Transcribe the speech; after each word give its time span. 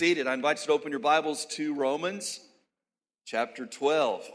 Seated. 0.00 0.26
I 0.26 0.32
invite 0.32 0.58
you 0.60 0.66
to 0.68 0.72
open 0.72 0.92
your 0.92 0.98
Bibles 0.98 1.44
to 1.56 1.74
Romans 1.74 2.40
chapter 3.26 3.66
12. 3.66 4.26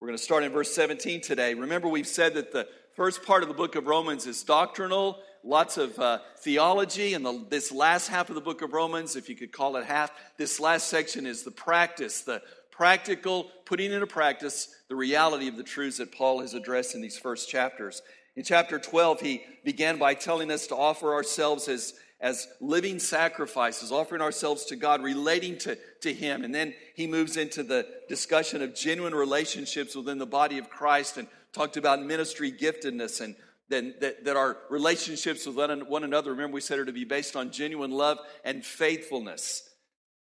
We're 0.00 0.08
going 0.08 0.16
to 0.16 0.24
start 0.24 0.42
in 0.42 0.52
verse 0.52 0.74
17 0.74 1.20
today. 1.20 1.52
Remember, 1.52 1.86
we've 1.86 2.08
said 2.08 2.32
that 2.36 2.50
the 2.50 2.66
first 2.96 3.22
part 3.24 3.42
of 3.42 3.50
the 3.50 3.54
book 3.54 3.76
of 3.76 3.86
Romans 3.86 4.26
is 4.26 4.42
doctrinal, 4.42 5.18
lots 5.44 5.76
of 5.76 5.98
uh, 5.98 6.20
theology, 6.38 7.12
and 7.12 7.22
the, 7.26 7.44
this 7.50 7.70
last 7.70 8.08
half 8.08 8.30
of 8.30 8.36
the 8.36 8.40
book 8.40 8.62
of 8.62 8.72
Romans, 8.72 9.16
if 9.16 9.28
you 9.28 9.36
could 9.36 9.52
call 9.52 9.76
it 9.76 9.84
half, 9.84 10.12
this 10.38 10.58
last 10.58 10.88
section 10.88 11.26
is 11.26 11.42
the 11.42 11.50
practice, 11.50 12.22
the 12.22 12.40
practical, 12.70 13.50
putting 13.66 13.92
into 13.92 14.06
practice 14.06 14.74
the 14.88 14.96
reality 14.96 15.46
of 15.46 15.58
the 15.58 15.62
truths 15.62 15.98
that 15.98 16.10
Paul 16.10 16.40
has 16.40 16.54
addressed 16.54 16.94
in 16.94 17.02
these 17.02 17.18
first 17.18 17.50
chapters. 17.50 18.00
In 18.34 18.44
chapter 18.44 18.78
12, 18.78 19.20
he 19.20 19.42
began 19.62 19.98
by 19.98 20.14
telling 20.14 20.50
us 20.50 20.68
to 20.68 20.74
offer 20.74 21.12
ourselves 21.12 21.68
as, 21.68 21.92
as 22.20 22.48
living 22.60 22.98
sacrifices, 22.98 23.92
offering 23.92 24.22
ourselves 24.22 24.64
to 24.66 24.76
God, 24.76 25.02
relating 25.02 25.56
to, 25.58 25.78
to 26.00 26.12
Him. 26.12 26.42
And 26.44 26.54
then 26.54 26.74
he 26.94 27.06
moves 27.06 27.36
into 27.36 27.62
the 27.62 27.86
discussion 28.08 28.60
of 28.62 28.74
genuine 28.74 29.14
relationships 29.14 29.94
within 29.94 30.18
the 30.18 30.26
body 30.26 30.58
of 30.58 30.68
Christ 30.68 31.16
and 31.16 31.28
talked 31.52 31.76
about 31.76 32.02
ministry 32.02 32.52
giftedness 32.52 33.20
and 33.20 33.36
then 33.68 33.94
that, 34.00 34.24
that 34.24 34.36
our 34.36 34.56
relationships 34.70 35.46
with 35.46 35.56
one 35.56 36.04
another, 36.04 36.30
remember 36.30 36.54
we 36.54 36.60
said 36.60 36.78
are 36.78 36.86
to 36.86 36.92
be 36.92 37.04
based 37.04 37.36
on 37.36 37.50
genuine 37.50 37.90
love 37.90 38.18
and 38.44 38.64
faithfulness 38.64 39.62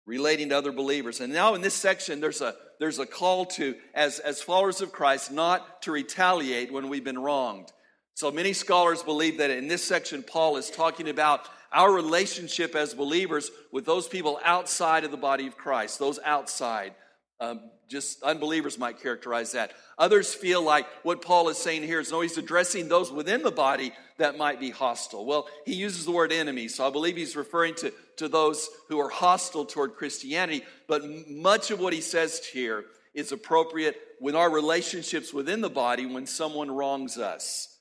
relating 0.06 0.50
to 0.50 0.58
other 0.58 0.72
believers. 0.72 1.20
And 1.22 1.32
now 1.32 1.54
in 1.54 1.62
this 1.62 1.74
section, 1.74 2.22
there's 2.22 2.42
a, 2.42 2.56
there's 2.80 3.00
a 3.00 3.06
call 3.06 3.46
to, 3.46 3.76
as, 3.94 4.20
as 4.20 4.42
followers 4.42 4.82
of 4.82 4.92
Christ, 4.92 5.32
not 5.32 5.84
to 5.84 5.92
retaliate 5.92 6.72
when 6.72 6.90
we've 6.90 7.04
been 7.04 7.20
wronged. 7.20 7.72
So 8.16 8.32
many 8.32 8.54
scholars 8.54 9.04
believe 9.04 9.40
that 9.40 9.52
in 9.52 9.68
this 9.68 9.84
section, 9.84 10.24
Paul 10.24 10.58
is 10.58 10.70
talking 10.70 11.10
about 11.10 11.48
our 11.72 11.92
relationship 11.92 12.76
as 12.76 12.94
believers 12.94 13.52
with 13.72 13.86
those 13.86 14.08
people 14.08 14.40
outside 14.44 15.04
of 15.04 15.12
the 15.12 15.18
body 15.18 15.48
of 15.48 15.58
Christ, 15.58 16.00
those 16.00 16.20
outside. 16.24 16.94
Um, 17.40 17.62
just 17.88 18.24
unbelievers 18.24 18.78
might 18.80 19.02
characterize 19.02 19.52
that. 19.52 19.72
Others 19.98 20.34
feel 20.34 20.62
like 20.62 20.88
what 21.04 21.22
Paul 21.22 21.50
is 21.50 21.58
saying 21.58 21.84
here 21.84 22.00
is 22.00 22.12
no, 22.12 22.22
he's 22.22 22.38
addressing 22.38 22.88
those 22.88 23.12
within 23.12 23.44
the 23.44 23.52
body 23.52 23.92
that 24.18 24.38
might 24.38 24.60
be 24.60 24.72
hostile. 24.72 25.26
Well, 25.26 25.48
he 25.66 25.76
uses 25.76 26.06
the 26.06 26.12
word 26.12 26.32
enemy, 26.32 26.68
so 26.68 26.88
I 26.88 26.90
believe 26.90 27.16
he's 27.16 27.36
referring 27.36 27.76
to, 27.76 27.94
to 28.18 28.28
those 28.28 28.70
who 28.90 29.00
are 29.00 29.10
hostile 29.10 29.66
toward 29.66 29.96
Christianity. 29.96 30.64
But 30.88 31.04
much 31.30 31.72
of 31.72 31.80
what 31.80 31.94
he 31.94 32.02
says 32.02 32.44
here 32.46 32.86
is 33.14 33.32
appropriate 33.32 33.96
with 34.20 34.36
our 34.36 34.50
relationships 34.50 35.34
within 35.34 35.62
the 35.62 35.70
body 35.70 36.06
when 36.06 36.26
someone 36.26 36.72
wrongs 36.72 37.18
us. 37.18 37.75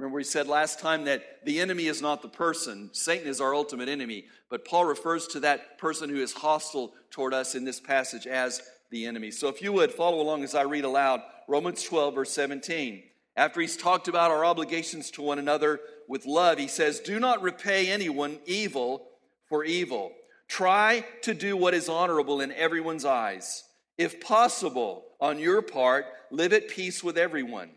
Remember, 0.00 0.16
we 0.16 0.24
said 0.24 0.48
last 0.48 0.80
time 0.80 1.04
that 1.04 1.44
the 1.44 1.60
enemy 1.60 1.84
is 1.84 2.00
not 2.00 2.22
the 2.22 2.28
person. 2.28 2.88
Satan 2.94 3.28
is 3.28 3.38
our 3.38 3.54
ultimate 3.54 3.90
enemy. 3.90 4.24
But 4.48 4.64
Paul 4.64 4.86
refers 4.86 5.26
to 5.26 5.40
that 5.40 5.76
person 5.76 6.08
who 6.08 6.22
is 6.22 6.32
hostile 6.32 6.94
toward 7.10 7.34
us 7.34 7.54
in 7.54 7.66
this 7.66 7.80
passage 7.80 8.26
as 8.26 8.62
the 8.90 9.04
enemy. 9.04 9.30
So 9.30 9.48
if 9.48 9.60
you 9.60 9.72
would 9.74 9.92
follow 9.92 10.22
along 10.22 10.42
as 10.42 10.54
I 10.54 10.62
read 10.62 10.84
aloud 10.84 11.20
Romans 11.46 11.82
12, 11.82 12.14
verse 12.14 12.32
17. 12.32 13.02
After 13.36 13.60
he's 13.60 13.76
talked 13.76 14.08
about 14.08 14.30
our 14.30 14.42
obligations 14.42 15.10
to 15.10 15.22
one 15.22 15.38
another 15.38 15.80
with 16.08 16.24
love, 16.24 16.56
he 16.56 16.68
says, 16.68 17.00
Do 17.00 17.20
not 17.20 17.42
repay 17.42 17.90
anyone 17.90 18.38
evil 18.46 19.06
for 19.50 19.64
evil. 19.64 20.12
Try 20.48 21.04
to 21.24 21.34
do 21.34 21.58
what 21.58 21.74
is 21.74 21.90
honorable 21.90 22.40
in 22.40 22.52
everyone's 22.52 23.04
eyes. 23.04 23.64
If 23.98 24.18
possible, 24.18 25.04
on 25.20 25.38
your 25.38 25.60
part, 25.60 26.06
live 26.30 26.54
at 26.54 26.68
peace 26.68 27.04
with 27.04 27.18
everyone. 27.18 27.68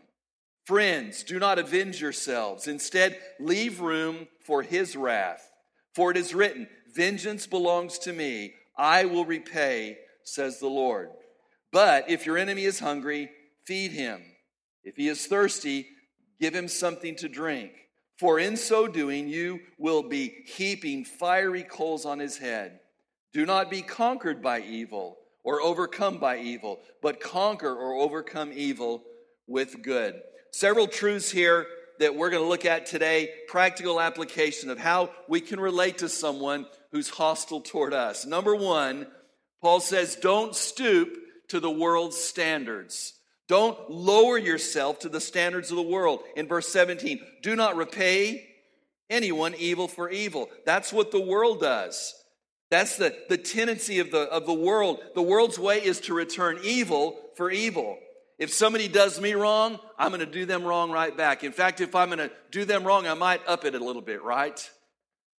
Friends, 0.64 1.22
do 1.24 1.38
not 1.38 1.58
avenge 1.58 2.00
yourselves. 2.00 2.68
Instead, 2.68 3.18
leave 3.38 3.80
room 3.80 4.28
for 4.46 4.62
his 4.62 4.96
wrath. 4.96 5.50
For 5.94 6.10
it 6.10 6.16
is 6.16 6.34
written, 6.34 6.68
Vengeance 6.94 7.46
belongs 7.46 7.98
to 8.00 8.12
me. 8.12 8.54
I 8.76 9.04
will 9.04 9.24
repay, 9.24 9.98
says 10.22 10.58
the 10.58 10.68
Lord. 10.68 11.10
But 11.70 12.08
if 12.08 12.24
your 12.24 12.38
enemy 12.38 12.64
is 12.64 12.78
hungry, 12.78 13.30
feed 13.64 13.92
him. 13.92 14.22
If 14.84 14.96
he 14.96 15.08
is 15.08 15.26
thirsty, 15.26 15.86
give 16.40 16.54
him 16.54 16.68
something 16.68 17.16
to 17.16 17.28
drink. 17.28 17.72
For 18.18 18.38
in 18.38 18.56
so 18.56 18.86
doing, 18.86 19.28
you 19.28 19.60
will 19.78 20.02
be 20.02 20.44
heaping 20.46 21.04
fiery 21.04 21.64
coals 21.64 22.06
on 22.06 22.20
his 22.20 22.38
head. 22.38 22.80
Do 23.32 23.44
not 23.44 23.70
be 23.70 23.82
conquered 23.82 24.40
by 24.40 24.60
evil 24.60 25.18
or 25.42 25.60
overcome 25.60 26.18
by 26.18 26.38
evil, 26.38 26.80
but 27.02 27.20
conquer 27.20 27.74
or 27.74 27.94
overcome 27.94 28.52
evil 28.54 29.02
with 29.46 29.82
good. 29.82 30.20
Several 30.56 30.86
truths 30.86 31.32
here 31.32 31.66
that 31.98 32.14
we're 32.14 32.30
going 32.30 32.44
to 32.44 32.48
look 32.48 32.64
at 32.64 32.86
today 32.86 33.28
practical 33.48 34.00
application 34.00 34.70
of 34.70 34.78
how 34.78 35.10
we 35.28 35.40
can 35.40 35.58
relate 35.58 35.98
to 35.98 36.08
someone 36.08 36.66
who's 36.92 37.08
hostile 37.08 37.60
toward 37.60 37.92
us. 37.92 38.24
Number 38.24 38.54
one, 38.54 39.08
Paul 39.60 39.80
says, 39.80 40.14
don't 40.14 40.54
stoop 40.54 41.12
to 41.48 41.58
the 41.58 41.72
world's 41.72 42.16
standards. 42.16 43.14
Don't 43.48 43.90
lower 43.90 44.38
yourself 44.38 45.00
to 45.00 45.08
the 45.08 45.20
standards 45.20 45.72
of 45.72 45.76
the 45.76 45.82
world. 45.82 46.20
In 46.36 46.46
verse 46.46 46.68
17, 46.68 47.18
do 47.42 47.56
not 47.56 47.74
repay 47.74 48.46
anyone 49.10 49.56
evil 49.58 49.88
for 49.88 50.08
evil. 50.08 50.48
That's 50.64 50.92
what 50.92 51.10
the 51.10 51.20
world 51.20 51.62
does. 51.62 52.14
That's 52.70 52.96
the, 52.96 53.12
the 53.28 53.38
tendency 53.38 53.98
of 53.98 54.12
the, 54.12 54.30
of 54.30 54.46
the 54.46 54.54
world. 54.54 55.00
The 55.16 55.22
world's 55.22 55.58
way 55.58 55.84
is 55.84 55.98
to 56.02 56.14
return 56.14 56.60
evil 56.62 57.18
for 57.36 57.50
evil. 57.50 57.98
If 58.38 58.52
somebody 58.52 58.88
does 58.88 59.20
me 59.20 59.34
wrong, 59.34 59.78
I'm 59.98 60.08
going 60.08 60.20
to 60.20 60.26
do 60.26 60.44
them 60.44 60.64
wrong 60.64 60.90
right 60.90 61.16
back. 61.16 61.44
In 61.44 61.52
fact, 61.52 61.80
if 61.80 61.94
I'm 61.94 62.08
going 62.08 62.18
to 62.18 62.30
do 62.50 62.64
them 62.64 62.84
wrong, 62.84 63.06
I 63.06 63.14
might 63.14 63.46
up 63.46 63.64
it 63.64 63.74
a 63.74 63.84
little 63.84 64.02
bit, 64.02 64.22
right? 64.22 64.70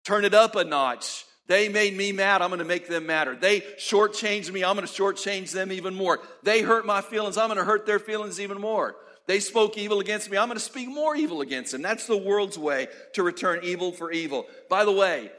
Turn 0.06 0.23
it 0.23 0.33
up 0.33 0.56
a 0.56 0.63
notch. 0.63 1.25
They 1.47 1.69
made 1.69 1.95
me 1.95 2.11
mad, 2.11 2.41
I'm 2.41 2.50
going 2.50 2.59
to 2.59 2.66
make 2.66 2.88
them 2.88 3.06
madder. 3.06 3.35
They 3.35 3.61
shortchanged 3.61 4.51
me, 4.51 4.63
I'm 4.63 4.75
going 4.75 4.88
to 4.88 4.94
shortchange 4.94 5.51
them 5.51 5.72
even 5.72 5.94
more. 5.94 6.19
They 6.41 6.61
hurt 6.61 6.85
my 6.85 7.01
feelings, 7.01 7.38
I'm 7.38 7.50
going 7.50 7.59
to 7.59 7.66
hurt 7.66 7.85
their 7.85 8.00
feelings 8.00 8.39
even 8.39 8.59
more. 8.59 8.95
They 9.27 9.39
spoke 9.39 9.77
evil 9.77 10.00
against 10.00 10.29
me, 10.29 10.38
I'm 10.38 10.47
going 10.47 10.57
to 10.57 10.63
speak 10.63 10.88
more 10.88 11.16
evil 11.16 11.41
against 11.41 11.72
them. 11.72 11.83
That's 11.83 12.07
the 12.07 12.17
world's 12.17 12.57
way 12.57 12.88
to 13.13 13.23
return 13.23 13.59
evil 13.63 13.91
for 13.91 14.12
evil. 14.12 14.47
By 14.69 14.85
the 14.85 14.91
way, 14.91 15.31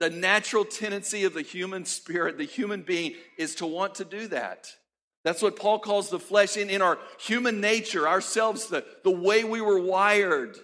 the 0.00 0.10
natural 0.10 0.64
tendency 0.64 1.24
of 1.24 1.34
the 1.34 1.42
human 1.42 1.84
spirit, 1.84 2.38
the 2.38 2.44
human 2.44 2.82
being, 2.82 3.14
is 3.38 3.54
to 3.56 3.66
want 3.66 3.96
to 3.96 4.04
do 4.04 4.28
that. 4.28 4.68
That's 5.24 5.40
what 5.40 5.56
Paul 5.56 5.78
calls 5.78 6.10
the 6.10 6.20
flesh 6.20 6.56
in, 6.56 6.68
in 6.68 6.82
our 6.82 6.98
human 7.18 7.60
nature, 7.60 8.06
ourselves, 8.06 8.66
the, 8.66 8.84
the 9.02 9.10
way 9.10 9.42
we 9.42 9.62
were 9.62 9.80
wired 9.80 10.56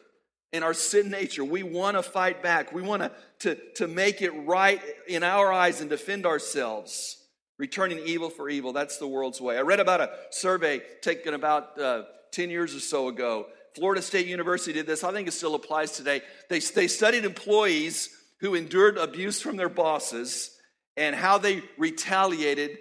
in 0.53 0.63
our 0.63 0.75
sin 0.75 1.11
nature. 1.11 1.45
We 1.45 1.63
want 1.63 1.97
to 1.97 2.03
fight 2.03 2.43
back. 2.43 2.73
We 2.73 2.83
want 2.83 3.11
to, 3.41 3.55
to, 3.77 3.89
make 3.89 4.21
it 4.21 4.31
right 4.31 4.81
in 5.09 5.23
our 5.23 5.51
eyes 5.51 5.81
and 5.81 5.89
defend 5.89 6.27
ourselves. 6.27 7.17
Returning 7.59 8.01
evil 8.05 8.31
for 8.31 8.49
evil. 8.49 8.73
That's 8.73 8.99
the 8.99 9.07
world's 9.07 9.41
way. 9.41 9.57
I 9.57 9.63
read 9.63 9.81
about 9.81 10.01
a 10.01 10.11
survey 10.31 10.83
taken 11.01 11.35
about 11.35 11.79
uh, 11.81 12.03
10 12.33 12.51
years 12.51 12.75
or 12.75 12.81
so 12.81 13.09
ago. 13.09 13.47
Florida 13.75 14.03
State 14.03 14.27
University 14.27 14.73
did 14.73 14.87
this. 14.87 15.05
I 15.05 15.13
think 15.13 15.29
it 15.29 15.33
still 15.33 15.55
applies 15.55 15.93
today. 15.93 16.23
They, 16.49 16.59
they 16.61 16.89
studied 16.89 17.25
employees 17.25 18.11
who 18.41 18.55
endured 18.55 18.99
abuse 18.99 19.41
from 19.41 19.57
their 19.57 19.69
bosses 19.69 20.51
and 20.97 21.15
how 21.15 21.39
they 21.39 21.63
retaliated 21.79 22.79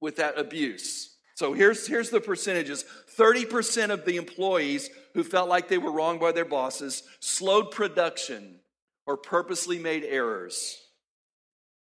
with 0.00 0.16
that 0.16 0.38
abuse. 0.38 1.16
So 1.34 1.52
here's, 1.52 1.86
here's 1.86 2.10
the 2.10 2.20
percentages 2.20 2.84
30% 3.16 3.90
of 3.90 4.04
the 4.04 4.16
employees 4.16 4.88
who 5.14 5.22
felt 5.22 5.48
like 5.48 5.68
they 5.68 5.78
were 5.78 5.92
wronged 5.92 6.20
by 6.20 6.32
their 6.32 6.44
bosses 6.44 7.02
slowed 7.20 7.70
production 7.70 8.60
or 9.06 9.16
purposely 9.16 9.78
made 9.78 10.04
errors. 10.04 10.78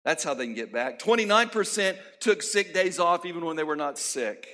That's 0.05 0.25
how 0.25 0.35
they 0.35 0.47
can 0.47 0.55
get 0.55 0.73
back. 0.73 0.99
29% 0.99 1.97
took 2.19 2.43
sick 2.43 2.75
days 2.75 2.99
off 2.99 3.25
even 3.25 3.45
when 3.45 3.57
they 3.57 3.63
were 3.63 3.77
not 3.77 3.99
sick. 3.99 4.49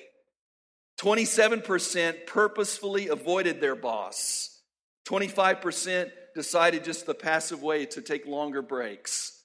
27% 0.98 2.26
purposefully 2.26 3.08
avoided 3.08 3.60
their 3.60 3.76
boss. 3.76 4.60
25% 5.06 6.10
decided 6.34 6.84
just 6.84 7.06
the 7.06 7.14
passive 7.14 7.62
way 7.62 7.86
to 7.86 8.02
take 8.02 8.26
longer 8.26 8.62
breaks. 8.62 9.37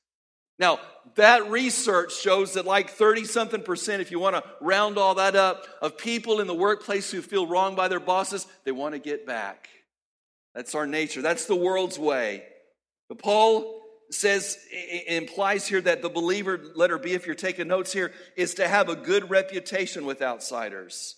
Now, 0.60 0.80
that 1.16 1.50
research 1.50 2.16
shows 2.16 2.54
that 2.54 2.66
like 2.66 2.92
30 2.92 3.26
something 3.26 3.62
percent, 3.62 4.02
if 4.02 4.12
you 4.12 4.20
want 4.20 4.36
to 4.36 4.44
round 4.62 4.98
all 4.98 5.16
that 5.16 5.36
up, 5.36 5.66
of 5.82 5.98
people 5.98 6.40
in 6.40 6.48
the 6.48 6.54
workplace 6.54 7.12
who 7.12 7.22
feel 7.22 7.48
wronged 7.48 7.76
by 7.76 7.88
their 7.88 8.00
bosses, 8.00 8.48
they 8.64 8.72
want 8.72 8.94
to 8.94 9.00
get 9.00 9.26
back. 9.26 9.68
That's 10.56 10.76
our 10.76 10.86
nature. 10.86 11.22
That's 11.22 11.46
the 11.46 11.56
world's 11.56 11.98
way. 11.98 12.44
But 13.10 13.20
Paul 13.20 13.82
says, 14.12 14.58
implies 15.08 15.68
here 15.68 15.82
that 15.82 16.02
the 16.02 16.10
believer, 16.10 16.62
letter 16.76 17.00
B, 17.00 17.14
if 17.14 17.26
you're 17.26 17.36
taking 17.36 17.68
notes 17.68 17.92
here, 17.92 18.12
is 18.36 18.56
to 18.56 18.68
have 18.68 18.90
a 18.90 18.96
good 18.96 19.30
reputation 19.30 20.06
with 20.06 20.22
outsiders. 20.22 21.16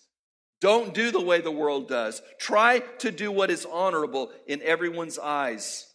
Don't 0.62 0.94
do 0.94 1.12
the 1.12 1.22
way 1.22 1.42
the 1.42 1.52
world 1.52 1.90
does. 1.90 2.22
Try 2.40 2.80
to 3.00 3.12
do 3.12 3.32
what 3.32 3.52
is 3.52 3.66
honorable 3.66 4.32
in 4.48 4.62
everyone's 4.62 5.20
eyes. 5.20 5.86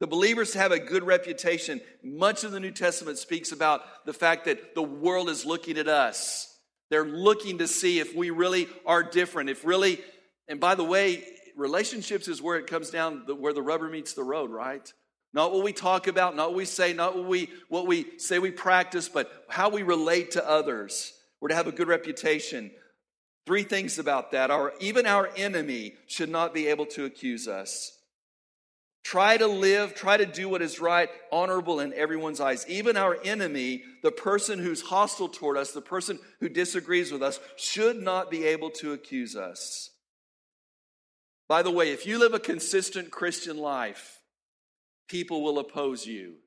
The 0.00 0.06
believers 0.06 0.54
have 0.54 0.72
a 0.72 0.78
good 0.78 1.04
reputation. 1.04 1.80
Much 2.02 2.44
of 2.44 2.52
the 2.52 2.60
New 2.60 2.70
Testament 2.70 3.18
speaks 3.18 3.52
about 3.52 3.82
the 4.04 4.12
fact 4.12 4.44
that 4.44 4.74
the 4.74 4.82
world 4.82 5.30
is 5.30 5.46
looking 5.46 5.78
at 5.78 5.88
us. 5.88 6.54
They're 6.90 7.06
looking 7.06 7.58
to 7.58 7.68
see 7.68 7.98
if 7.98 8.14
we 8.14 8.30
really 8.30 8.68
are 8.84 9.02
different, 9.02 9.50
if 9.50 9.64
really, 9.64 10.00
and 10.48 10.60
by 10.60 10.74
the 10.74 10.84
way, 10.84 11.24
relationships 11.56 12.28
is 12.28 12.42
where 12.42 12.58
it 12.58 12.66
comes 12.66 12.90
down, 12.90 13.24
where 13.38 13.52
the 13.52 13.62
rubber 13.62 13.88
meets 13.88 14.12
the 14.12 14.22
road, 14.22 14.50
right? 14.50 14.92
Not 15.32 15.52
what 15.52 15.64
we 15.64 15.72
talk 15.72 16.06
about, 16.06 16.36
not 16.36 16.50
what 16.50 16.56
we 16.56 16.64
say, 16.64 16.92
not 16.92 17.16
what 17.16 17.26
we, 17.26 17.50
what 17.68 17.86
we 17.86 18.18
say 18.18 18.38
we 18.38 18.50
practice, 18.50 19.08
but 19.08 19.44
how 19.48 19.68
we 19.68 19.82
relate 19.82 20.32
to 20.32 20.48
others. 20.48 21.12
We're 21.40 21.48
to 21.48 21.54
have 21.54 21.66
a 21.66 21.72
good 21.72 21.88
reputation. 21.88 22.70
Three 23.46 23.62
things 23.62 23.98
about 23.98 24.32
that. 24.32 24.50
Our, 24.50 24.72
even 24.80 25.06
our 25.06 25.30
enemy 25.36 25.94
should 26.06 26.28
not 26.28 26.54
be 26.54 26.68
able 26.68 26.86
to 26.86 27.04
accuse 27.04 27.48
us. 27.48 27.95
Try 29.06 29.36
to 29.36 29.46
live, 29.46 29.94
try 29.94 30.16
to 30.16 30.26
do 30.26 30.48
what 30.48 30.62
is 30.62 30.80
right, 30.80 31.08
honorable 31.30 31.78
in 31.78 31.92
everyone's 31.92 32.40
eyes. 32.40 32.66
Even 32.68 32.96
our 32.96 33.16
enemy, 33.24 33.84
the 34.02 34.10
person 34.10 34.58
who's 34.58 34.82
hostile 34.82 35.28
toward 35.28 35.56
us, 35.56 35.70
the 35.70 35.80
person 35.80 36.18
who 36.40 36.48
disagrees 36.48 37.12
with 37.12 37.22
us, 37.22 37.38
should 37.54 38.02
not 38.02 38.32
be 38.32 38.44
able 38.46 38.68
to 38.70 38.92
accuse 38.92 39.36
us. 39.36 39.90
By 41.46 41.62
the 41.62 41.70
way, 41.70 41.92
if 41.92 42.04
you 42.04 42.18
live 42.18 42.34
a 42.34 42.40
consistent 42.40 43.12
Christian 43.12 43.58
life, 43.58 44.18
people 45.06 45.44
will 45.44 45.60
oppose 45.60 46.04
you. 46.04 46.38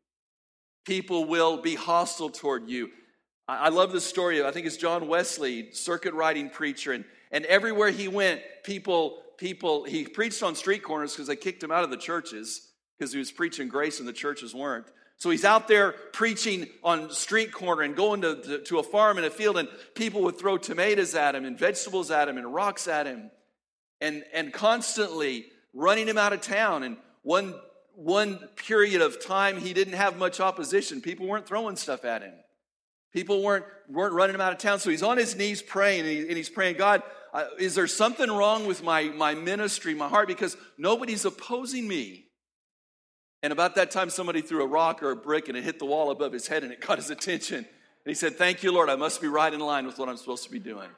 People 0.86 1.24
will 1.24 1.62
be 1.62 1.76
hostile 1.76 2.30
toward 2.30 2.68
you. 2.68 2.90
I 3.48 3.70
love 3.70 3.94
the 3.94 4.02
story 4.02 4.40
of, 4.40 4.46
I 4.46 4.52
think 4.52 4.68
it's 4.68 4.76
John 4.76 5.08
Wesley, 5.08 5.72
circuit 5.72 6.14
riding 6.14 6.50
preacher, 6.50 6.92
and, 6.92 7.06
and 7.32 7.46
everywhere 7.46 7.90
he 7.90 8.10
went, 8.10 8.42
people 8.66 9.22
people, 9.40 9.86
he 9.86 10.04
preached 10.04 10.44
on 10.44 10.54
street 10.54 10.84
corners 10.84 11.14
because 11.14 11.28
they 11.28 11.36
kicked 11.36 11.64
him 11.64 11.72
out 11.72 11.84
of 11.84 11.90
the 11.90 11.98
churches 11.98 12.68
because 12.98 13.14
he 13.14 13.20
was 13.20 13.32
preaching 13.32 13.70
grace 13.70 14.00
and 14.00 14.08
the 14.08 14.14
churches 14.14 14.54
weren't. 14.54 14.86
So 15.18 15.30
he's 15.30 15.46
out 15.46 15.68
there 15.68 15.94
preaching 16.14 16.68
on 16.84 17.10
street 17.12 17.52
corner 17.52 17.82
and 17.82 17.96
going 17.96 18.22
to, 18.22 18.36
to, 18.36 18.60
to, 18.60 18.80
a 18.80 18.84
farm 18.84 19.18
in 19.18 19.24
a 19.24 19.30
field, 19.30 19.58
and 19.58 19.68
people 19.94 20.22
would 20.24 20.38
throw 20.38 20.58
tomatoes 20.58 21.16
at 21.16 21.36
him 21.36 21.46
and 21.46 21.58
vegetables 21.58 22.12
at 22.12 22.30
him 22.30 22.38
and 22.38 22.54
rocks 22.54 22.88
at 22.88 23.06
him, 23.06 23.32
and, 24.00 24.24
and 24.34 24.54
constantly 24.54 25.46
running 25.74 26.08
him 26.08 26.18
out 26.18 26.32
of 26.32 26.40
town. 26.40 26.84
And 26.84 26.98
one, 27.24 27.54
one 27.96 28.38
period 28.56 29.02
of 29.02 29.26
time, 29.26 29.58
he 29.58 29.74
didn't 29.74 29.96
have 29.96 30.18
much 30.18 30.40
opposition. 30.40 31.02
People 31.02 31.28
weren't 31.28 31.48
throwing 31.48 31.76
stuff 31.76 32.06
at 32.06 32.22
him. 32.22 32.34
People 33.14 33.42
weren't, 33.42 33.66
weren't 33.90 34.14
running 34.14 34.36
him 34.36 34.42
out 34.42 34.54
of 34.54 34.60
town. 34.60 34.80
So 34.80 34.90
he's 34.90 35.04
on 35.04 35.18
his 35.18 35.36
knees 35.36 35.62
praying, 35.62 36.02
and, 36.02 36.10
he, 36.10 36.20
and 36.28 36.38
he's 36.38 36.50
praying, 36.50 36.78
God, 36.78 37.02
uh, 37.34 37.46
is 37.58 37.76
there 37.76 37.88
something 37.88 38.30
wrong 38.30 38.66
with 38.68 38.84
my, 38.84 39.04
my 39.04 39.34
ministry, 39.36 39.94
my 39.94 40.08
heart? 40.08 40.28
Because 40.28 40.58
nobody's 40.78 41.26
opposing 41.26 41.88
me. 41.88 42.26
And 43.42 43.54
about 43.54 43.76
that 43.76 43.92
time, 43.92 44.10
somebody 44.10 44.42
threw 44.42 44.64
a 44.64 44.68
rock 44.68 45.02
or 45.02 45.12
a 45.12 45.16
brick 45.16 45.48
and 45.48 45.58
it 45.58 45.64
hit 45.64 45.80
the 45.80 45.86
wall 45.86 46.12
above 46.12 46.34
his 46.34 46.48
head 46.48 46.64
and 46.64 46.72
it 46.72 46.82
caught 46.82 46.98
his 46.98 47.10
attention. 47.10 47.58
And 47.58 47.66
he 48.06 48.14
said, 48.14 48.36
Thank 48.36 48.64
you, 48.64 48.72
Lord. 48.72 48.90
I 48.90 48.96
must 48.96 49.22
be 49.22 49.28
right 49.28 49.54
in 49.54 49.60
line 49.60 49.86
with 49.86 49.98
what 49.98 50.10
I'm 50.10 50.18
supposed 50.18 50.44
to 50.44 50.52
be 50.52 50.60
doing. 50.60 50.90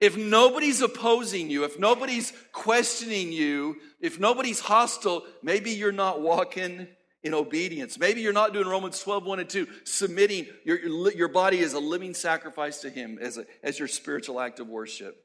If 0.00 0.16
nobody's 0.16 0.80
opposing 0.80 1.50
you, 1.50 1.64
if 1.64 1.78
nobody's 1.78 2.32
questioning 2.52 3.32
you, 3.32 3.76
if 4.00 4.18
nobody's 4.18 4.58
hostile, 4.58 5.24
maybe 5.42 5.72
you're 5.72 5.92
not 5.92 6.22
walking 6.22 6.88
in 7.22 7.34
obedience. 7.34 7.98
Maybe 7.98 8.20
you're 8.22 8.32
not 8.32 8.52
doing 8.52 8.66
Romans 8.66 9.00
12, 9.00 9.24
1 9.24 9.40
and 9.40 9.48
2, 9.48 9.66
submitting 9.84 10.46
your, 10.64 10.78
your 11.12 11.28
body 11.28 11.60
as 11.60 11.74
a 11.74 11.80
living 11.80 12.14
sacrifice 12.14 12.80
to 12.80 12.90
Him 12.90 13.18
as, 13.20 13.36
a, 13.36 13.44
as 13.62 13.78
your 13.78 13.88
spiritual 13.88 14.40
act 14.40 14.60
of 14.60 14.68
worship. 14.68 15.16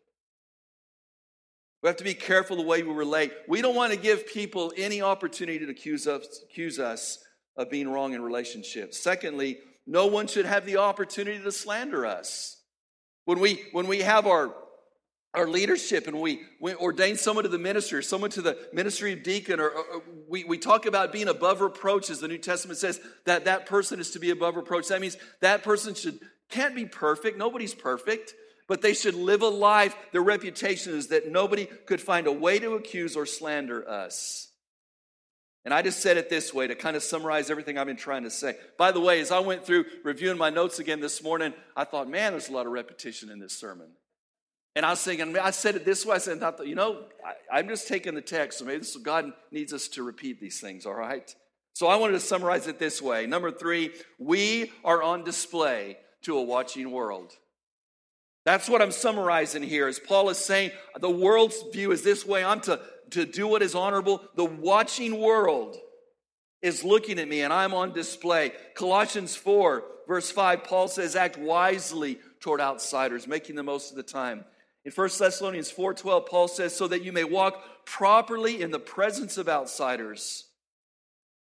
We 1.82 1.88
have 1.88 1.98
to 1.98 2.04
be 2.04 2.16
careful 2.16 2.58
the 2.58 2.64
way 2.64 2.84
we 2.84 2.94
relate. 2.94 3.32
We 3.48 3.62
don't 3.62 3.76
want 3.76 3.94
to 3.94 4.00
give 4.00 4.28
people 4.28 4.74
any 4.76 5.02
opportunity 5.02 5.60
to 5.60 5.70
accuse 5.70 6.08
us, 6.08 6.42
accuse 6.44 6.80
us 6.80 7.20
of 7.56 7.70
being 7.70 7.88
wrong 7.88 8.14
in 8.14 8.22
relationships. 8.22 9.00
Secondly, 9.00 9.60
no 9.88 10.08
one 10.08 10.28
should 10.28 10.46
have 10.46 10.66
the 10.66 10.78
opportunity 10.78 11.42
to 11.42 11.52
slander 11.52 12.06
us. 12.06 12.60
When 13.26 13.40
we, 13.40 13.64
when 13.72 13.88
we 13.88 14.00
have 14.00 14.26
our, 14.28 14.54
our 15.38 15.48
leadership 15.48 16.08
and 16.08 16.20
we, 16.20 16.42
we 16.60 16.76
ordain 16.76 17.16
someone 17.16 17.44
to 17.44 17.50
the 17.50 17.60
ministry 17.60 18.00
or 18.00 18.02
someone 18.02 18.30
to 18.32 18.42
the 18.42 18.58
ministry 18.74 19.14
of 19.14 19.24
deacon, 19.24 19.60
or, 19.60 19.70
or, 19.70 20.04
we, 20.28 20.44
we 20.44 20.58
talk 20.58 20.86
about 20.86 21.12
being 21.12 21.28
above 21.28 21.62
reproach, 21.62 22.10
as 22.10 22.20
the 22.20 22.28
New 22.28 22.38
Testament 22.38 22.80
says 22.80 23.00
that 23.26 23.46
that 23.46 23.66
person 23.66 24.00
is 24.00 24.12
to 24.12 24.20
be 24.20 24.32
above 24.32 24.56
reproach. 24.56 24.88
That 24.88 25.02
means 25.02 25.18
that 25.42 25.64
person 25.64 25.94
should, 25.94 26.20
can't 26.50 26.76
be 26.76 26.86
perfect. 26.86 27.38
Nobody's 27.38 27.74
perfect 27.74 28.34
but 28.68 28.82
they 28.82 28.94
should 28.94 29.16
live 29.16 29.42
a 29.42 29.48
life, 29.48 29.96
their 30.12 30.22
reputation 30.22 30.96
is 30.96 31.08
that 31.08 31.30
nobody 31.30 31.66
could 31.86 32.02
find 32.02 32.28
a 32.28 32.32
way 32.32 32.60
to 32.60 32.74
accuse 32.74 33.16
or 33.16 33.26
slander 33.26 33.88
us. 33.88 34.50
And 35.64 35.74
I 35.74 35.82
just 35.82 36.00
said 36.00 36.18
it 36.18 36.30
this 36.30 36.54
way 36.54 36.68
to 36.68 36.76
kind 36.76 36.96
of 36.96 37.04
summarize 37.04 37.50
everything 37.50 37.78
I've 37.78 37.88
been 37.88 37.96
trying 37.96 38.24
to 38.24 38.30
say. 38.30 38.56
By 38.78 38.92
the 38.92 39.00
way, 39.00 39.20
as 39.20 39.32
I 39.32 39.40
went 39.40 39.66
through 39.66 39.86
reviewing 40.04 40.38
my 40.38 40.52
notes 40.52 40.78
again 40.78 41.00
this 41.00 41.24
morning, 41.24 41.54
I 41.76 41.86
thought, 41.86 42.08
man, 42.08 42.34
there's 42.34 42.50
a 42.50 42.54
lot 42.54 42.68
of 42.68 42.72
repetition 42.72 43.32
in 43.32 43.40
this 43.40 43.58
sermon. 43.58 43.88
And 44.76 44.86
I 44.86 44.90
was 44.90 45.02
thinking, 45.02 45.38
I 45.38 45.52
said 45.52 45.76
it 45.76 45.86
this 45.86 46.06
way. 46.06 46.16
I 46.16 46.20
said, 46.20 46.42
you 46.66 46.76
know, 46.76 47.04
I, 47.52 47.60
am 47.60 47.70
just 47.70 47.88
taking 47.88 48.14
the 48.14 48.22
text, 48.22 48.60
so 48.60 48.66
maybe 48.66 48.80
this, 48.80 48.96
God 48.98 49.32
needs 49.50 49.72
us 49.72 49.88
to 49.90 50.04
repeat 50.04 50.42
these 50.42 50.60
things, 50.60 50.86
all 50.86 50.94
right? 50.94 51.34
So 51.74 51.88
I 51.88 51.96
wanted 51.96 52.14
to 52.14 52.20
summarize 52.20 52.68
it 52.68 52.78
this 52.78 53.02
way. 53.02 53.26
Number 53.26 53.52
three, 53.52 53.92
we 54.20 54.74
are 54.84 55.02
on 55.02 55.24
display 55.24 55.98
to 56.24 56.38
a 56.38 56.44
watching 56.44 56.92
world. 56.92 57.32
That's 58.44 58.70
what 58.70 58.82
I'm 58.82 58.92
summarizing 58.92 59.64
here. 59.64 59.88
As 59.88 60.00
Paul 60.00 60.30
is 60.30 60.38
saying, 60.38 60.72
the 61.00 61.10
world's 61.10 61.64
view 61.74 61.92
is 61.92 62.04
this 62.04 62.26
way. 62.26 62.44
I'm 62.44 62.60
to, 62.62 62.80
to 63.12 63.26
do 63.26 63.48
what 63.48 63.62
is 63.62 63.76
honorable. 63.76 64.22
The 64.36 64.46
watching 64.46 65.20
world 65.20 65.78
is 66.62 66.84
looking 66.84 67.18
at 67.18 67.28
me 67.28 67.42
and 67.42 67.52
I'm 67.52 67.74
on 67.74 67.94
display. 67.94 68.52
Colossians 68.76 69.36
4, 69.36 69.84
verse 70.08 70.32
5, 70.32 70.64
Paul 70.64 70.88
says, 70.88 71.16
act 71.16 71.38
wisely 71.38 72.20
toward 72.40 72.62
outsiders, 72.62 73.28
making 73.28 73.56
the 73.56 73.64
most 73.64 73.90
of 73.90 73.98
the 73.98 74.04
time. 74.04 74.46
In 74.86 74.92
1 74.92 75.10
Thessalonians 75.18 75.72
4:12, 75.72 76.28
Paul 76.28 76.48
says, 76.48 76.76
so 76.76 76.88
that 76.88 77.04
you 77.04 77.12
may 77.12 77.24
walk 77.24 77.86
properly 77.86 78.62
in 78.62 78.72
the 78.72 78.80
presence 78.80 79.38
of 79.38 79.50
outsiders. 79.50 80.46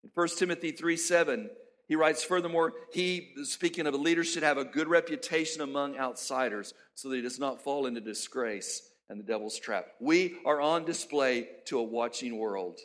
In 0.04 0.12
1 0.14 0.28
Timothy 0.38 0.72
3 0.72 0.96
7, 0.96 1.50
he 1.88 1.96
writes, 1.96 2.24
furthermore, 2.24 2.74
he, 2.94 3.34
speaking 3.44 3.88
of 3.88 3.94
a 3.94 3.98
leader, 3.98 4.24
should 4.24 4.44
have 4.44 4.58
a 4.58 4.64
good 4.64 4.88
reputation 4.88 5.62
among 5.62 5.98
outsiders 5.98 6.74
so 6.96 7.10
that 7.10 7.16
he 7.16 7.22
does 7.22 7.40
not 7.40 7.64
fall 7.64 7.88
into 7.88 8.00
disgrace 8.00 8.82
and 9.10 9.20
the 9.20 9.24
devil's 9.24 9.60
trap. 9.60 9.88
We 10.00 10.38
are 10.46 10.62
on 10.62 10.86
display 10.86 11.50
to 11.66 11.80
a 11.80 11.84
watching 11.84 12.38
world. 12.38 12.80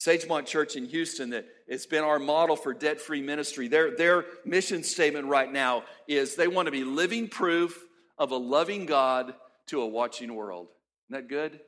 Sagemont 0.00 0.46
Church 0.46 0.74
in 0.74 0.86
Houston, 0.86 1.30
that 1.30 1.46
it's 1.68 1.86
been 1.86 2.02
our 2.02 2.18
model 2.18 2.56
for 2.56 2.72
debt 2.72 3.00
free 3.00 3.22
ministry. 3.22 3.68
Their, 3.68 3.94
their 3.96 4.24
mission 4.44 4.82
statement 4.82 5.26
right 5.26 5.52
now 5.52 5.84
is 6.08 6.34
they 6.34 6.48
want 6.48 6.66
to 6.66 6.72
be 6.72 6.82
living 6.82 7.28
proof 7.28 7.78
of 8.22 8.30
a 8.30 8.36
loving 8.36 8.86
God 8.86 9.34
to 9.66 9.82
a 9.82 9.86
watching 9.86 10.32
world. 10.36 10.68
Isn't 11.10 11.22
that 11.22 11.28
good? 11.28 11.58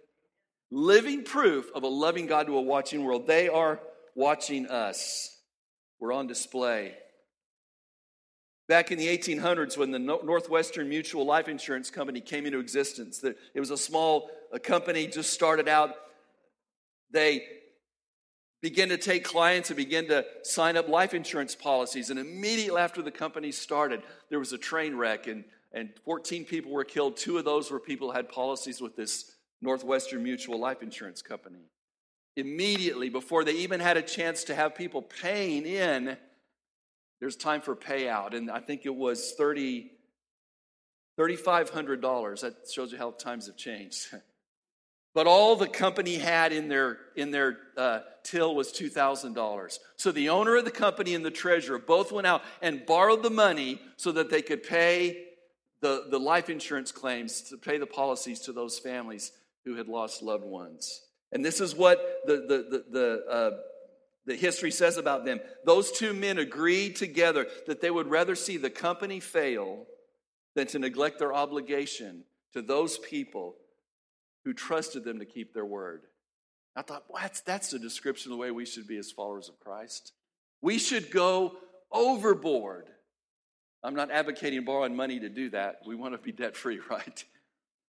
Living 0.71 1.25
proof 1.25 1.69
of 1.75 1.83
a 1.83 1.89
loving 1.89 2.27
God 2.27 2.47
to 2.47 2.57
a 2.57 2.63
watching 2.63 3.03
world. 3.05 3.27
They 3.27 3.49
are 3.49 3.81
watching 4.15 4.69
us 4.69 5.33
we're 5.99 6.13
on 6.13 6.29
display. 6.29 6.95
Back 8.69 8.93
in 8.93 8.99
the 8.99 9.07
1800s, 9.07 9.77
when 9.77 9.91
the 9.91 9.99
Northwestern 9.99 10.89
Mutual 10.89 11.27
Life 11.27 11.49
Insurance 11.49 11.91
Company 11.91 12.21
came 12.21 12.47
into 12.47 12.61
existence, 12.61 13.25
it 13.25 13.61
was 13.61 13.71
a 13.71 13.77
small 13.77 14.31
company, 14.63 15.09
just 15.09 15.33
started 15.33 15.69
out. 15.69 15.91
They 17.11 17.47
began 18.63 18.91
to 18.91 18.97
take 18.97 19.25
clients 19.25 19.71
and 19.71 19.77
begin 19.77 20.07
to 20.09 20.25
sign 20.43 20.77
up 20.77 20.89
life 20.89 21.15
insurance 21.15 21.55
policies. 21.55 22.11
And 22.11 22.19
immediately 22.19 22.81
after 22.81 23.03
the 23.03 23.11
company 23.11 23.51
started, 23.51 24.03
there 24.31 24.39
was 24.39 24.53
a 24.53 24.59
train 24.59 24.95
wreck, 24.95 25.27
and, 25.27 25.45
and 25.75 25.91
14 26.05 26.47
people 26.47 26.73
were 26.73 26.85
killed. 26.85 27.19
Two 27.19 27.37
of 27.37 27.45
those 27.45 27.71
were 27.71 27.79
people 27.79 28.09
who 28.09 28.17
had 28.17 28.31
policies 28.31 28.81
with 28.81 28.97
this 28.97 29.33
Northwestern 29.61 30.23
Mutual 30.23 30.59
Life 30.59 30.83
Insurance 30.83 31.21
Company. 31.21 31.69
Immediately 32.37 33.11
before 33.11 33.45
they 33.45 33.53
even 33.53 33.81
had 33.81 33.99
a 33.99 34.03
chance 34.03 34.45
to 34.45 34.55
have 34.55 34.75
people 34.75 35.03
paying 35.03 35.67
in 35.67 36.17
there's 37.21 37.37
time 37.37 37.61
for 37.61 37.77
payout 37.77 38.35
and 38.35 38.51
i 38.51 38.59
think 38.59 38.85
it 38.85 38.95
was 38.95 39.35
30 39.39 39.91
$3500 41.19 42.41
that 42.41 42.55
shows 42.71 42.93
you 42.93 42.99
how 42.99 43.13
times 43.13 43.47
have 43.47 43.57
changed. 43.57 44.09
But 45.15 45.29
all 45.29 45.55
the 45.55 45.69
company 45.69 46.17
had 46.17 46.53
in 46.53 46.67
their 46.67 46.99
in 47.15 47.31
their 47.31 47.59
uh, 47.77 48.01
till 48.25 48.53
was 48.53 48.73
$2000 48.73 49.79
so 49.97 50.11
the 50.11 50.29
owner 50.29 50.57
of 50.57 50.65
the 50.65 50.73
company 50.73 51.15
and 51.15 51.25
the 51.25 51.31
treasurer 51.31 51.79
both 51.79 52.11
went 52.11 52.27
out 52.27 52.43
and 52.61 52.85
borrowed 52.85 53.23
the 53.23 53.31
money 53.31 53.81
so 53.97 54.11
that 54.11 54.29
they 54.29 54.43
could 54.43 54.65
pay 54.65 55.24
the, 55.85 56.07
the 56.11 56.19
life 56.19 56.49
insurance 56.51 56.93
claims 56.93 57.43
to 57.43 57.57
pay 57.57 57.79
the 57.79 57.87
policies 57.87 58.41
to 58.41 58.53
those 58.53 58.79
families 58.79 59.33
who 59.65 59.77
had 59.77 59.89
lost 59.89 60.23
loved 60.23 60.45
ones 60.45 61.05
and 61.35 61.45
this 61.45 61.61
is 61.61 61.75
what 61.75 62.23
the, 62.27 62.37
the, 62.37 62.67
the, 62.71 62.85
the, 62.91 63.25
uh, 63.29 63.51
the 64.25 64.37
history 64.37 64.71
says 64.71 64.97
about 64.97 65.25
them. 65.25 65.41
Those 65.65 65.91
two 65.91 66.15
men 66.15 66.39
agreed 66.39 66.95
together 66.95 67.49
that 67.67 67.81
they 67.81 67.91
would 67.91 68.09
rather 68.09 68.37
see 68.37 68.57
the 68.57 68.71
company 68.71 69.19
fail 69.19 69.85
than 70.55 70.69
to 70.69 70.79
neglect 70.79 71.19
their 71.19 71.35
obligation 71.35 72.23
to 72.53 72.63
those 72.63 72.99
people 72.99 73.57
who 74.45 74.53
trusted 74.53 75.05
them 75.05 75.19
to 75.19 75.25
keep 75.25 75.53
their 75.53 75.65
word. 75.65 76.03
I 76.77 76.83
thought, 76.83 77.05
well, 77.09 77.21
that's, 77.21 77.41
that's 77.41 77.71
the 77.71 77.81
description 77.81 78.31
of 78.31 78.39
the 78.39 78.41
way 78.41 78.53
we 78.53 78.65
should 78.65 78.87
be 78.87 78.97
as 78.97 79.11
followers 79.11 79.49
of 79.49 79.59
Christ. 79.59 80.13
We 80.63 80.79
should 80.79 81.11
go 81.11 81.57
overboard. 81.91 82.87
I'm 83.85 83.95
not 83.95 84.11
advocating 84.11 84.65
borrowing 84.65 84.97
money 84.97 85.21
to 85.21 85.29
do 85.29 85.51
that. 85.51 85.81
We 85.87 85.95
want 85.95 86.15
to 86.15 86.19
be 86.19 86.33
debt 86.33 86.57
free, 86.57 86.81
right? 86.91 87.25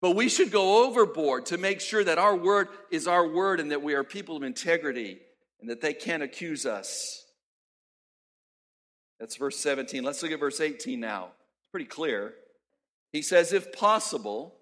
But 0.01 0.15
we 0.15 0.27
should 0.27 0.51
go 0.51 0.85
overboard 0.85 1.45
to 1.47 1.57
make 1.57 1.79
sure 1.79 2.03
that 2.03 2.17
our 2.17 2.35
word 2.35 2.67
is 2.91 3.07
our 3.07 3.25
word 3.25 3.59
and 3.59 3.71
that 3.71 3.81
we 3.81 3.93
are 3.93 4.03
people 4.03 4.35
of 4.35 4.43
integrity 4.43 5.19
and 5.61 5.69
that 5.69 5.79
they 5.79 5.93
can't 5.93 6.23
accuse 6.23 6.65
us. 6.65 7.23
That's 9.19 9.37
verse 9.37 9.57
17. 9.59 10.03
Let's 10.03 10.21
look 10.21 10.33
at 10.33 10.39
verse 10.39 10.59
18 10.59 10.99
now. 10.99 11.27
It's 11.27 11.71
pretty 11.71 11.85
clear. 11.85 12.33
He 13.13 13.21
says, 13.21 13.53
if 13.53 13.71
possible, 13.71 14.55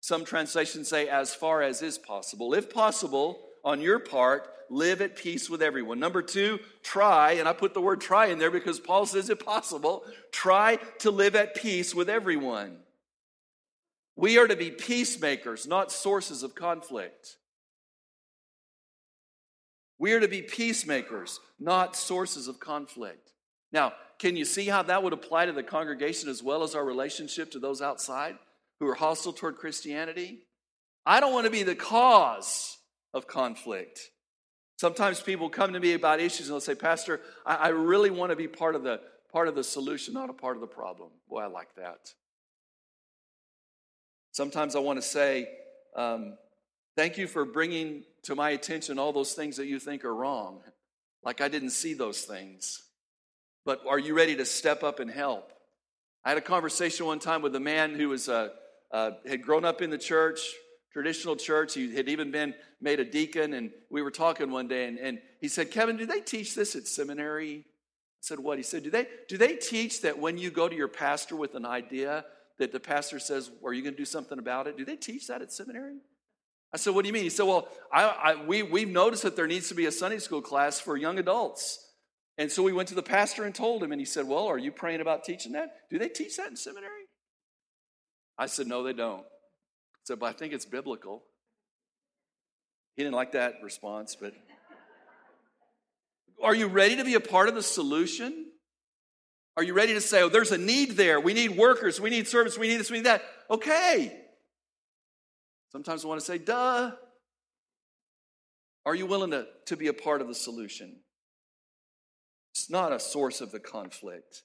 some 0.00 0.24
translations 0.24 0.88
say, 0.88 1.08
as 1.08 1.34
far 1.34 1.62
as 1.62 1.82
is 1.82 1.98
possible. 1.98 2.54
If 2.54 2.72
possible, 2.72 3.40
on 3.64 3.80
your 3.80 3.98
part, 3.98 4.48
live 4.70 5.00
at 5.00 5.16
peace 5.16 5.50
with 5.50 5.62
everyone. 5.62 5.98
Number 5.98 6.22
two, 6.22 6.60
try, 6.82 7.32
and 7.32 7.48
I 7.48 7.52
put 7.52 7.74
the 7.74 7.80
word 7.80 8.00
try 8.00 8.26
in 8.26 8.38
there 8.38 8.50
because 8.50 8.78
Paul 8.80 9.06
says, 9.06 9.28
if 9.28 9.44
possible, 9.44 10.04
try 10.32 10.76
to 11.00 11.10
live 11.10 11.34
at 11.34 11.54
peace 11.54 11.94
with 11.94 12.08
everyone. 12.08 12.78
We 14.16 14.38
are 14.38 14.46
to 14.46 14.56
be 14.56 14.70
peacemakers, 14.70 15.66
not 15.66 15.90
sources 15.90 16.42
of 16.42 16.54
conflict. 16.54 17.36
We 19.98 20.12
are 20.12 20.20
to 20.20 20.28
be 20.28 20.42
peacemakers, 20.42 21.40
not 21.58 21.96
sources 21.96 22.48
of 22.48 22.60
conflict. 22.60 23.32
Now, 23.72 23.92
can 24.18 24.36
you 24.36 24.44
see 24.44 24.66
how 24.66 24.82
that 24.84 25.02
would 25.02 25.12
apply 25.12 25.46
to 25.46 25.52
the 25.52 25.62
congregation 25.62 26.28
as 26.28 26.42
well 26.42 26.62
as 26.62 26.74
our 26.74 26.84
relationship 26.84 27.50
to 27.52 27.58
those 27.58 27.82
outside 27.82 28.36
who 28.78 28.86
are 28.86 28.94
hostile 28.94 29.32
toward 29.32 29.56
Christianity? 29.56 30.40
I 31.06 31.20
don't 31.20 31.32
want 31.32 31.46
to 31.46 31.50
be 31.50 31.62
the 31.62 31.74
cause 31.74 32.76
of 33.12 33.26
conflict. 33.26 34.10
Sometimes 34.76 35.20
people 35.20 35.50
come 35.50 35.72
to 35.74 35.80
me 35.80 35.92
about 35.92 36.20
issues 36.20 36.48
and 36.48 36.54
they'll 36.54 36.60
say, 36.60 36.74
Pastor, 36.74 37.20
I, 37.44 37.56
I 37.56 37.68
really 37.68 38.10
want 38.10 38.30
to 38.30 38.36
be 38.36 38.48
part 38.48 38.74
of 38.74 38.82
the 38.82 39.00
part 39.32 39.46
of 39.46 39.54
the 39.54 39.62
solution, 39.62 40.14
not 40.14 40.30
a 40.30 40.32
part 40.32 40.56
of 40.56 40.60
the 40.60 40.66
problem. 40.66 41.10
Boy, 41.28 41.40
I 41.40 41.46
like 41.46 41.74
that. 41.76 42.12
Sometimes 44.32 44.74
I 44.74 44.80
want 44.80 44.98
to 44.98 45.06
say, 45.06 45.48
um, 45.94 46.34
Thank 46.96 47.18
you 47.18 47.26
for 47.26 47.44
bringing 47.44 48.02
to 48.24 48.34
my 48.34 48.50
attention 48.50 48.98
all 48.98 49.12
those 49.12 49.32
things 49.32 49.56
that 49.56 49.66
you 49.66 49.78
think 49.78 50.04
are 50.04 50.14
wrong. 50.14 50.60
Like 51.22 51.40
I 51.40 51.48
didn't 51.48 51.70
see 51.70 51.94
those 51.94 52.22
things. 52.22 52.82
But 53.64 53.80
are 53.88 53.98
you 53.98 54.14
ready 54.14 54.36
to 54.36 54.44
step 54.44 54.82
up 54.82 55.00
and 55.00 55.10
help? 55.10 55.52
I 56.24 56.30
had 56.30 56.38
a 56.38 56.42
conversation 56.42 57.06
one 57.06 57.18
time 57.18 57.42
with 57.42 57.54
a 57.54 57.60
man 57.60 57.94
who 57.94 58.08
was 58.08 58.28
uh, 58.28 58.48
uh, 58.90 59.12
had 59.26 59.42
grown 59.42 59.64
up 59.64 59.80
in 59.80 59.90
the 59.90 59.98
church, 59.98 60.40
traditional 60.92 61.36
church. 61.36 61.74
He 61.74 61.94
had 61.94 62.08
even 62.08 62.30
been 62.30 62.54
made 62.80 63.00
a 63.00 63.04
deacon, 63.04 63.54
and 63.54 63.70
we 63.90 64.02
were 64.02 64.10
talking 64.10 64.50
one 64.50 64.68
day, 64.68 64.86
and, 64.86 64.98
and 64.98 65.20
he 65.40 65.48
said, 65.48 65.70
"Kevin, 65.70 65.96
do 65.96 66.06
they 66.06 66.20
teach 66.20 66.54
this 66.54 66.76
at 66.76 66.86
seminary?" 66.86 67.64
I 67.66 68.20
said, 68.20 68.40
"What?" 68.40 68.58
He 68.58 68.64
said, 68.64 68.82
"Do 68.82 68.90
they 68.90 69.06
do 69.28 69.36
they 69.36 69.56
teach 69.56 70.02
that 70.02 70.18
when 70.18 70.38
you 70.38 70.50
go 70.50 70.68
to 70.68 70.76
your 70.76 70.88
pastor 70.88 71.36
with 71.36 71.54
an 71.54 71.66
idea, 71.66 72.24
that 72.58 72.72
the 72.72 72.80
pastor 72.80 73.18
says, 73.18 73.50
"Are 73.64 73.72
you 73.72 73.82
going 73.82 73.94
to 73.94 74.00
do 74.00 74.04
something 74.04 74.38
about 74.38 74.66
it?" 74.66 74.76
Do 74.76 74.84
they 74.84 74.96
teach 74.96 75.26
that 75.28 75.42
at 75.42 75.52
seminary? 75.52 75.98
I 76.72 76.76
said, 76.76 76.94
What 76.94 77.02
do 77.02 77.08
you 77.08 77.12
mean? 77.12 77.24
He 77.24 77.30
said, 77.30 77.46
Well, 77.46 77.68
I, 77.92 78.04
I, 78.04 78.44
we, 78.44 78.62
we've 78.62 78.88
noticed 78.88 79.22
that 79.24 79.36
there 79.36 79.46
needs 79.46 79.68
to 79.68 79.74
be 79.74 79.86
a 79.86 79.92
Sunday 79.92 80.18
school 80.18 80.42
class 80.42 80.78
for 80.80 80.96
young 80.96 81.18
adults. 81.18 81.84
And 82.38 82.50
so 82.50 82.62
we 82.62 82.72
went 82.72 82.88
to 82.88 82.94
the 82.94 83.02
pastor 83.02 83.44
and 83.44 83.54
told 83.54 83.82
him, 83.82 83.92
and 83.92 84.00
he 84.00 84.04
said, 84.04 84.26
Well, 84.26 84.46
are 84.46 84.58
you 84.58 84.70
praying 84.70 85.00
about 85.00 85.24
teaching 85.24 85.52
that? 85.52 85.70
Do 85.90 85.98
they 85.98 86.08
teach 86.08 86.36
that 86.36 86.48
in 86.48 86.56
seminary? 86.56 87.04
I 88.38 88.46
said, 88.46 88.66
No, 88.66 88.82
they 88.82 88.92
don't. 88.92 89.24
Said, 90.04 90.18
But 90.18 90.26
I 90.26 90.32
think 90.32 90.52
it's 90.52 90.64
biblical. 90.64 91.22
He 92.96 93.02
didn't 93.02 93.14
like 93.14 93.32
that 93.32 93.54
response, 93.62 94.16
but 94.20 94.34
are 96.42 96.54
you 96.54 96.66
ready 96.66 96.96
to 96.96 97.04
be 97.04 97.14
a 97.14 97.20
part 97.20 97.48
of 97.48 97.54
the 97.54 97.62
solution? 97.62 98.46
Are 99.56 99.62
you 99.62 99.74
ready 99.74 99.94
to 99.94 100.00
say, 100.00 100.22
Oh, 100.22 100.28
there's 100.28 100.52
a 100.52 100.58
need 100.58 100.92
there. 100.92 101.20
We 101.20 101.34
need 101.34 101.56
workers. 101.56 102.00
We 102.00 102.10
need 102.10 102.26
service. 102.26 102.58
We 102.58 102.68
need 102.68 102.78
this. 102.78 102.90
We 102.90 102.98
need 102.98 103.06
that. 103.06 103.22
Okay. 103.50 104.20
Sometimes 105.72 106.04
I 106.04 106.08
want 106.08 106.20
to 106.20 106.26
say, 106.26 106.38
duh. 106.38 106.92
Are 108.86 108.94
you 108.94 109.06
willing 109.06 109.30
to, 109.32 109.46
to 109.66 109.76
be 109.76 109.88
a 109.88 109.92
part 109.92 110.20
of 110.20 110.28
the 110.28 110.34
solution? 110.34 110.96
It's 112.54 112.70
not 112.70 112.92
a 112.92 112.98
source 112.98 113.40
of 113.40 113.52
the 113.52 113.60
conflict. 113.60 114.42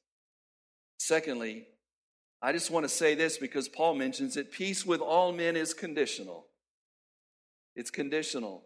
Secondly, 1.00 1.68
I 2.46 2.52
just 2.52 2.70
want 2.70 2.84
to 2.84 2.90
say 2.90 3.16
this 3.16 3.40
because 3.40 3.68
Paul 3.68 3.96
mentions 3.96 4.38
it 4.38 4.52
peace 4.52 4.86
with 4.86 5.02
all 5.02 5.32
men 5.32 5.56
is 5.56 5.74
conditional. 5.74 6.46
It's 7.76 7.90
conditional. 7.90 8.62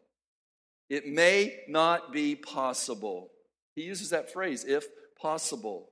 It 0.89 1.07
may 1.07 1.61
not 1.69 2.11
be 2.11 2.35
possible. 2.35 3.29
He 3.75 3.83
uses 3.83 4.09
that 4.09 4.33
phrase, 4.33 4.65
if 4.67 4.85
possible. 5.17 5.91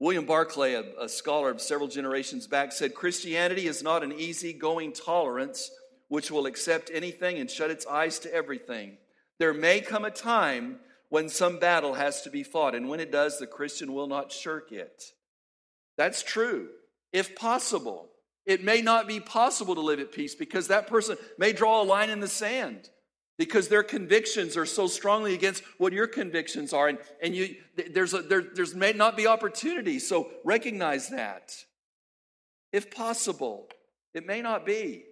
William 0.00 0.24
Barclay, 0.24 0.72
a, 0.72 0.84
a, 1.02 1.06
scholar 1.06 1.50
of 1.50 1.60
several 1.60 1.86
generations 1.86 2.46
back, 2.46 2.72
said 2.72 2.94
Christianity 2.94 3.66
is 3.66 3.82
not 3.82 4.02
an 4.02 4.12
easygoing 4.12 4.94
tolerance 4.94 5.70
which 6.08 6.30
will 6.30 6.46
accept 6.46 6.90
anything 6.94 7.36
and 7.36 7.50
shut 7.50 7.70
its 7.70 7.86
eyes 7.86 8.18
to 8.20 8.34
everything. 8.34 8.96
There 9.38 9.52
may 9.52 9.82
come 9.82 10.06
a 10.06 10.10
time 10.10 10.78
when 11.10 11.28
some 11.28 11.58
battle 11.58 11.92
has 11.92 12.22
to 12.22 12.30
be 12.30 12.42
fought, 12.42 12.74
and 12.74 12.88
when 12.88 13.00
it 13.00 13.12
does, 13.12 13.38
the 13.38 13.46
Christian 13.46 13.92
will 13.92 14.06
not 14.06 14.32
shirk 14.32 14.72
it. 14.72 15.12
That's 15.96 16.22
true, 16.22 16.68
if 17.12 17.34
possible. 17.36 18.08
It 18.46 18.62
may 18.62 18.82
not 18.82 19.08
be 19.08 19.20
possible 19.20 19.74
to 19.74 19.80
live 19.80 20.00
at 20.00 20.12
peace 20.12 20.34
because 20.34 20.68
that 20.68 20.86
person 20.86 21.16
may 21.38 21.52
draw 21.52 21.80
a 21.80 21.84
line 21.84 22.10
in 22.10 22.20
the 22.20 22.28
sand 22.28 22.90
because 23.38 23.68
their 23.68 23.82
convictions 23.82 24.56
are 24.56 24.66
so 24.66 24.86
strongly 24.86 25.34
against 25.34 25.62
what 25.78 25.92
your 25.92 26.06
convictions 26.06 26.72
are 26.72 26.88
and, 26.88 26.98
and 27.22 27.34
you 27.34 27.56
there's 27.92 28.14
a 28.14 28.22
there, 28.22 28.42
there's 28.42 28.74
may 28.74 28.92
not 28.92 29.16
be 29.16 29.26
opportunity. 29.26 29.98
So 29.98 30.30
recognize 30.44 31.08
that. 31.08 31.54
If 32.72 32.90
possible 32.90 33.68
it 34.12 34.26
may 34.26 34.42
not 34.42 34.64
be. 34.66 35.04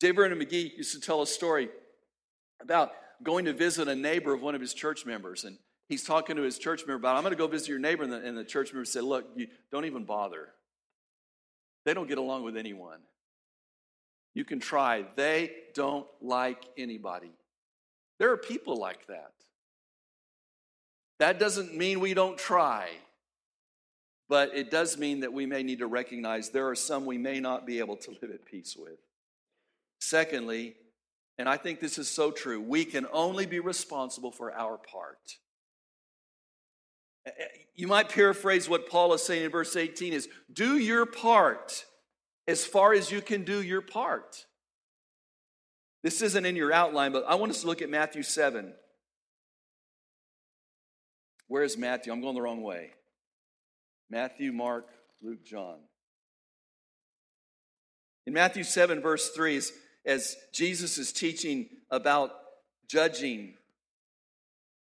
J 0.00 0.12
vernon 0.12 0.38
mcgee 0.38 0.76
used 0.76 0.92
to 0.92 1.00
tell 1.00 1.22
a 1.22 1.26
story 1.26 1.68
about 2.60 2.92
going 3.22 3.46
to 3.46 3.52
visit 3.52 3.88
a 3.88 3.96
neighbor 3.96 4.32
of 4.32 4.42
one 4.42 4.54
of 4.54 4.60
his 4.60 4.74
church 4.74 5.04
members 5.06 5.44
and 5.44 5.58
he's 5.88 6.04
talking 6.04 6.36
to 6.36 6.42
his 6.42 6.58
church 6.58 6.80
member 6.80 6.94
about 6.94 7.16
i'm 7.16 7.22
going 7.22 7.32
to 7.32 7.38
go 7.38 7.46
visit 7.46 7.68
your 7.68 7.78
neighbor 7.78 8.02
and 8.02 8.12
the, 8.12 8.18
and 8.18 8.36
the 8.36 8.44
church 8.44 8.72
member 8.72 8.84
said 8.84 9.04
look 9.04 9.26
you 9.36 9.46
don't 9.72 9.84
even 9.84 10.04
bother 10.04 10.48
they 11.84 11.94
don't 11.94 12.08
get 12.08 12.18
along 12.18 12.42
with 12.42 12.56
anyone 12.56 12.98
you 14.34 14.44
can 14.44 14.60
try 14.60 15.04
they 15.16 15.50
don't 15.74 16.06
like 16.20 16.64
anybody 16.76 17.32
there 18.18 18.32
are 18.32 18.36
people 18.36 18.76
like 18.76 19.06
that. 19.06 19.32
That 21.18 21.38
doesn't 21.38 21.76
mean 21.76 22.00
we 22.00 22.14
don't 22.14 22.38
try, 22.38 22.90
but 24.28 24.54
it 24.54 24.70
does 24.70 24.98
mean 24.98 25.20
that 25.20 25.32
we 25.32 25.46
may 25.46 25.62
need 25.62 25.78
to 25.78 25.86
recognize 25.86 26.50
there 26.50 26.68
are 26.68 26.76
some 26.76 27.06
we 27.06 27.18
may 27.18 27.40
not 27.40 27.66
be 27.66 27.78
able 27.78 27.96
to 27.96 28.10
live 28.22 28.30
at 28.30 28.44
peace 28.44 28.76
with. 28.76 28.98
Secondly, 30.00 30.76
and 31.38 31.48
I 31.48 31.56
think 31.56 31.80
this 31.80 31.98
is 31.98 32.08
so 32.08 32.30
true, 32.30 32.60
we 32.60 32.84
can 32.84 33.06
only 33.12 33.46
be 33.46 33.60
responsible 33.60 34.30
for 34.30 34.52
our 34.52 34.76
part. 34.76 35.38
You 37.74 37.86
might 37.86 38.08
paraphrase 38.08 38.68
what 38.68 38.88
Paul 38.88 39.14
is 39.14 39.22
saying 39.22 39.44
in 39.44 39.50
verse 39.50 39.76
18 39.76 40.12
is 40.12 40.28
do 40.52 40.78
your 40.78 41.06
part 41.06 41.84
as 42.46 42.64
far 42.64 42.92
as 42.92 43.10
you 43.10 43.20
can 43.20 43.44
do 43.44 43.62
your 43.62 43.82
part. 43.82 44.46
This 46.02 46.22
isn't 46.22 46.46
in 46.46 46.56
your 46.56 46.72
outline, 46.72 47.12
but 47.12 47.24
I 47.28 47.34
want 47.34 47.50
us 47.50 47.60
to 47.60 47.66
look 47.66 47.82
at 47.82 47.90
Matthew 47.90 48.22
7. 48.22 48.72
Where 51.48 51.62
is 51.62 51.76
Matthew? 51.76 52.12
I'm 52.12 52.20
going 52.20 52.34
the 52.34 52.42
wrong 52.42 52.62
way. 52.62 52.90
Matthew, 54.10 54.52
Mark, 54.52 54.86
Luke, 55.22 55.44
John. 55.44 55.78
In 58.26 58.32
Matthew 58.32 58.64
7, 58.64 59.00
verse 59.00 59.30
3, 59.30 59.56
as, 59.56 59.72
as 60.04 60.36
Jesus 60.52 60.98
is 60.98 61.12
teaching 61.12 61.68
about 61.90 62.30
judging, 62.88 63.54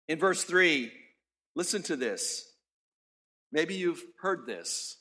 in 0.09 0.19
verse 0.19 0.45
3, 0.45 0.93
listen 1.57 1.83
to 1.85 1.97
this. 1.97 2.49
Maybe 3.51 3.75
you've 3.75 4.03
heard 4.21 4.47
this. 4.47 4.99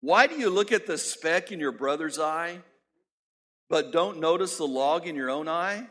Why 0.00 0.26
do 0.26 0.36
you 0.36 0.50
look 0.50 0.72
at 0.72 0.86
the 0.86 0.98
speck 0.98 1.52
in 1.52 1.60
your 1.60 1.72
brother's 1.72 2.18
eye 2.18 2.58
but 3.68 3.92
don't 3.92 4.18
notice 4.18 4.56
the 4.56 4.66
log 4.66 5.06
in 5.06 5.14
your 5.14 5.30
own 5.30 5.46
eye? 5.46 5.86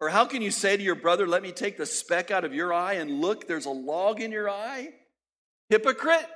Or 0.00 0.08
how 0.08 0.24
can 0.24 0.42
you 0.42 0.50
say 0.50 0.76
to 0.76 0.82
your 0.82 0.94
brother, 0.94 1.26
Let 1.26 1.42
me 1.42 1.52
take 1.52 1.76
the 1.76 1.86
speck 1.86 2.30
out 2.30 2.44
of 2.44 2.54
your 2.54 2.72
eye, 2.72 2.94
and 2.94 3.20
look, 3.20 3.46
there's 3.46 3.66
a 3.66 3.70
log 3.70 4.20
in 4.20 4.32
your 4.32 4.48
eye? 4.48 4.90
Hypocrite! 5.70 6.26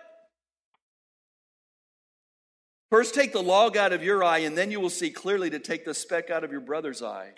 First, 2.90 3.14
take 3.14 3.32
the 3.32 3.42
log 3.42 3.76
out 3.76 3.92
of 3.92 4.02
your 4.02 4.22
eye, 4.22 4.38
and 4.38 4.58
then 4.58 4.70
you 4.70 4.80
will 4.80 4.90
see 4.90 5.10
clearly 5.10 5.48
to 5.48 5.58
take 5.58 5.84
the 5.84 5.94
speck 5.94 6.28
out 6.28 6.44
of 6.44 6.50
your 6.50 6.60
brother's 6.60 7.02
eye. 7.02 7.32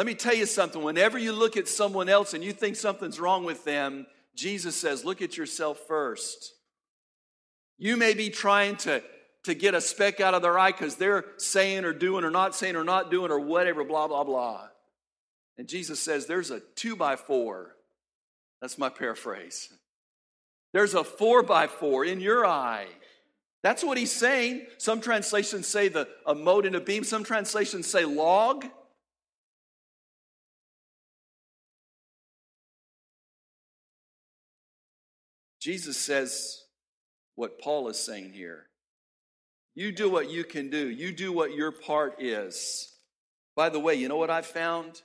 Let 0.00 0.06
me 0.06 0.14
tell 0.14 0.34
you 0.34 0.46
something. 0.46 0.82
Whenever 0.82 1.18
you 1.18 1.30
look 1.30 1.58
at 1.58 1.68
someone 1.68 2.08
else 2.08 2.32
and 2.32 2.42
you 2.42 2.54
think 2.54 2.76
something's 2.76 3.20
wrong 3.20 3.44
with 3.44 3.64
them, 3.64 4.06
Jesus 4.34 4.74
says, 4.74 5.04
look 5.04 5.20
at 5.20 5.36
yourself 5.36 5.78
first. 5.86 6.54
You 7.76 7.98
may 7.98 8.14
be 8.14 8.30
trying 8.30 8.76
to, 8.76 9.02
to 9.44 9.52
get 9.52 9.74
a 9.74 9.80
speck 9.82 10.18
out 10.18 10.32
of 10.32 10.40
their 10.40 10.58
eye 10.58 10.70
because 10.70 10.96
they're 10.96 11.26
saying 11.36 11.84
or 11.84 11.92
doing 11.92 12.24
or 12.24 12.30
not 12.30 12.54
saying 12.54 12.76
or 12.76 12.82
not 12.82 13.10
doing 13.10 13.30
or 13.30 13.40
whatever, 13.40 13.84
blah, 13.84 14.08
blah, 14.08 14.24
blah. 14.24 14.68
And 15.58 15.68
Jesus 15.68 16.00
says, 16.00 16.24
there's 16.24 16.50
a 16.50 16.60
two 16.76 16.96
by 16.96 17.16
four. 17.16 17.76
That's 18.62 18.78
my 18.78 18.88
paraphrase. 18.88 19.68
There's 20.72 20.94
a 20.94 21.04
four 21.04 21.42
by 21.42 21.66
four 21.66 22.06
in 22.06 22.20
your 22.20 22.46
eye. 22.46 22.86
That's 23.62 23.84
what 23.84 23.98
he's 23.98 24.12
saying. 24.12 24.64
Some 24.78 25.02
translations 25.02 25.66
say 25.66 25.88
the 25.88 26.08
a 26.26 26.34
mote 26.34 26.64
and 26.64 26.74
a 26.74 26.80
beam. 26.80 27.04
Some 27.04 27.22
translations 27.22 27.86
say 27.86 28.06
log. 28.06 28.64
Jesus 35.60 35.96
says 35.96 36.64
what 37.34 37.60
Paul 37.60 37.88
is 37.88 37.98
saying 37.98 38.32
here. 38.32 38.66
You 39.74 39.92
do 39.92 40.10
what 40.10 40.30
you 40.30 40.42
can 40.44 40.70
do. 40.70 40.88
You 40.88 41.12
do 41.12 41.32
what 41.32 41.54
your 41.54 41.70
part 41.70 42.20
is. 42.20 42.92
By 43.54 43.68
the 43.68 43.78
way, 43.78 43.94
you 43.94 44.08
know 44.08 44.16
what 44.16 44.30
I 44.30 44.42
found? 44.42 45.02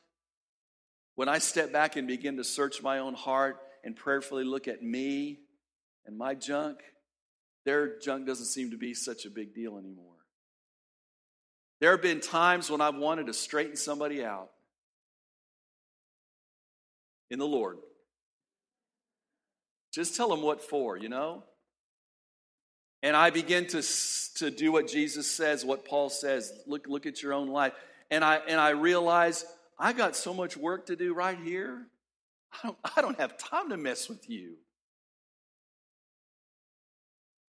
When 1.15 1.29
I 1.29 1.37
step 1.37 1.71
back 1.71 1.95
and 1.95 2.07
begin 2.07 2.37
to 2.37 2.43
search 2.43 2.81
my 2.81 2.99
own 2.99 3.13
heart 3.13 3.57
and 3.83 3.95
prayerfully 3.95 4.43
look 4.43 4.67
at 4.67 4.81
me 4.81 5.39
and 6.05 6.17
my 6.17 6.33
junk, 6.35 6.79
their 7.65 7.99
junk 7.99 8.25
doesn't 8.25 8.45
seem 8.45 8.71
to 8.71 8.77
be 8.77 8.93
such 8.93 9.25
a 9.25 9.29
big 9.29 9.53
deal 9.53 9.77
anymore. 9.77 10.05
There 11.81 11.91
have 11.91 12.01
been 12.01 12.21
times 12.21 12.69
when 12.69 12.81
I've 12.81 12.95
wanted 12.95 13.27
to 13.27 13.33
straighten 13.33 13.75
somebody 13.75 14.23
out 14.23 14.49
in 17.29 17.39
the 17.39 17.47
Lord. 17.47 17.77
Just 19.95 20.17
tell 20.17 20.27
them 20.27 20.41
what 20.41 20.61
for, 20.61 20.97
you 20.97 21.07
know? 21.07 21.43
And 23.01 23.15
I 23.15 23.29
begin 23.29 23.65
to, 23.67 23.81
to 24.35 24.51
do 24.51 24.73
what 24.73 24.89
Jesus 24.89 25.25
says, 25.25 25.63
what 25.63 25.85
Paul 25.85 26.09
says. 26.09 26.51
Look, 26.67 26.85
look 26.87 27.05
at 27.05 27.23
your 27.23 27.31
own 27.31 27.47
life. 27.47 27.71
And 28.11 28.21
I, 28.21 28.41
and 28.45 28.59
I 28.59 28.71
realize 28.71 29.45
I 29.79 29.93
got 29.93 30.17
so 30.17 30.33
much 30.33 30.57
work 30.57 30.87
to 30.87 30.97
do 30.97 31.13
right 31.13 31.37
here. 31.41 31.87
I 32.51 32.67
don't, 32.67 32.77
I 32.97 33.01
don't 33.01 33.19
have 33.21 33.37
time 33.37 33.69
to 33.69 33.77
mess 33.77 34.09
with 34.09 34.29
you. 34.29 34.55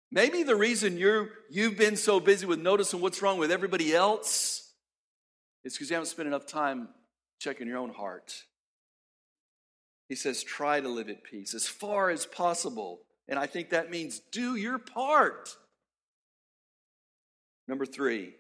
Maybe 0.10 0.44
the 0.44 0.56
reason 0.56 0.98
you're, 0.98 1.32
you've 1.50 1.78
been 1.78 1.98
so 1.98 2.22
busy 2.22 2.46
with 2.46 2.60
noticing 2.60 3.02
what's 3.02 3.22
wrong 3.22 3.38
with 3.38 3.52
everybody 3.52 3.94
else 3.94 4.72
is 5.66 5.74
because 5.74 5.90
you 5.90 5.96
haven't 5.96 6.08
spent 6.08 6.28
enough 6.28 6.46
time 6.46 6.88
checking 7.38 7.68
your 7.68 7.80
own 7.80 7.92
heart. 7.92 8.34
He 10.10 10.16
says, 10.16 10.44
try 10.44 10.82
to 10.82 10.90
live 10.90 11.08
at 11.08 11.24
peace 11.24 11.54
as 11.54 11.68
far 11.68 12.10
as 12.10 12.26
possible. 12.26 13.02
And 13.28 13.38
I 13.38 13.46
think 13.46 13.70
that 13.70 13.92
means 13.92 14.20
do 14.32 14.56
your 14.56 14.80
part. 14.80 15.56
Number 17.68 17.86
three, 17.86 18.34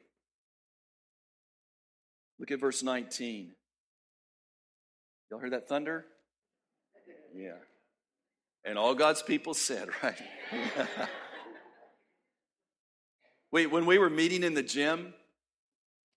look 2.39 2.49
at 2.49 2.59
verse 2.59 2.81
19. 2.81 3.51
Y'all 5.29 5.39
hear 5.39 5.51
that 5.51 5.69
thunder? 5.69 6.05
Yeah. 7.35 7.51
And 8.65 8.79
all 8.79 8.95
God's 8.95 9.21
people 9.21 9.53
said, 9.53 9.89
right? 10.03 10.19
Wait, 13.51 13.67
when 13.67 13.85
we 13.85 13.99
were 13.99 14.09
meeting 14.09 14.41
in 14.41 14.55
the 14.55 14.63
gym, 14.63 15.13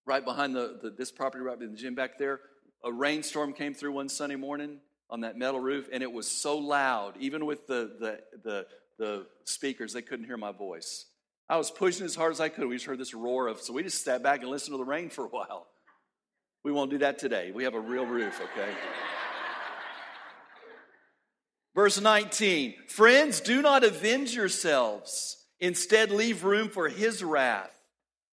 right 0.06 0.24
behind 0.24 0.56
the, 0.56 0.78
the, 0.82 0.90
this 0.90 1.12
property, 1.12 1.44
right 1.44 1.60
in 1.60 1.72
the 1.72 1.76
gym 1.76 1.94
back 1.94 2.18
there, 2.18 2.40
a 2.82 2.90
rainstorm 2.90 3.52
came 3.52 3.74
through 3.74 3.92
one 3.92 4.08
Sunday 4.08 4.36
morning 4.36 4.78
on 5.12 5.20
that 5.20 5.36
metal 5.36 5.60
roof, 5.60 5.90
and 5.92 6.02
it 6.02 6.10
was 6.10 6.26
so 6.26 6.56
loud, 6.56 7.16
even 7.20 7.44
with 7.44 7.66
the, 7.66 7.92
the, 8.00 8.20
the, 8.42 8.66
the 8.98 9.26
speakers, 9.44 9.92
they 9.92 10.00
couldn't 10.00 10.24
hear 10.24 10.38
my 10.38 10.52
voice. 10.52 11.04
I 11.50 11.58
was 11.58 11.70
pushing 11.70 12.06
as 12.06 12.14
hard 12.14 12.32
as 12.32 12.40
I 12.40 12.48
could. 12.48 12.66
We 12.66 12.76
just 12.76 12.86
heard 12.86 12.98
this 12.98 13.12
roar 13.12 13.46
of, 13.46 13.60
so 13.60 13.74
we 13.74 13.82
just 13.82 14.02
sat 14.02 14.22
back 14.22 14.40
and 14.40 14.50
listened 14.50 14.72
to 14.72 14.78
the 14.78 14.84
rain 14.84 15.10
for 15.10 15.26
a 15.26 15.28
while. 15.28 15.66
We 16.64 16.72
won't 16.72 16.90
do 16.90 16.98
that 16.98 17.18
today. 17.18 17.52
We 17.52 17.64
have 17.64 17.74
a 17.74 17.80
real 17.80 18.06
roof, 18.06 18.40
okay? 18.40 18.70
Verse 21.74 22.00
19 22.00 22.74
Friends, 22.88 23.40
do 23.40 23.60
not 23.60 23.84
avenge 23.84 24.34
yourselves. 24.34 25.36
Instead, 25.60 26.10
leave 26.10 26.42
room 26.42 26.70
for 26.70 26.88
his 26.88 27.22
wrath. 27.22 27.70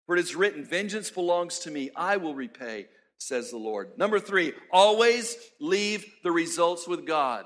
For 0.06 0.16
it 0.16 0.22
is 0.22 0.34
written, 0.34 0.64
Vengeance 0.64 1.12
belongs 1.12 1.60
to 1.60 1.72
me, 1.72 1.92
I 1.94 2.18
will 2.18 2.34
repay 2.34 2.88
says 3.20 3.52
the 3.52 3.58
Lord. 3.58 3.98
Number 3.98 4.20
three, 4.20 4.54
always 4.72 5.38
leave 5.60 6.06
the 6.24 6.32
results 6.32 6.88
with 6.88 7.06
God. 7.06 7.46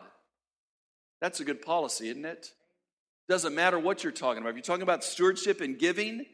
That's 1.20 1.40
a 1.40 1.46
good 1.46 1.62
policy, 1.62 2.10
isn't 2.10 2.26
it? 2.26 2.52
Doesn't 3.28 3.56
matter 3.56 3.80
what 3.80 4.04
you're 4.04 4.12
talking 4.12 4.42
about. 4.42 4.50
If 4.50 4.56
you're 4.56 4.64
talking 4.64 4.84
about 4.84 5.04
stewardship 5.04 5.62
and 5.62 5.80
giving 5.80 6.26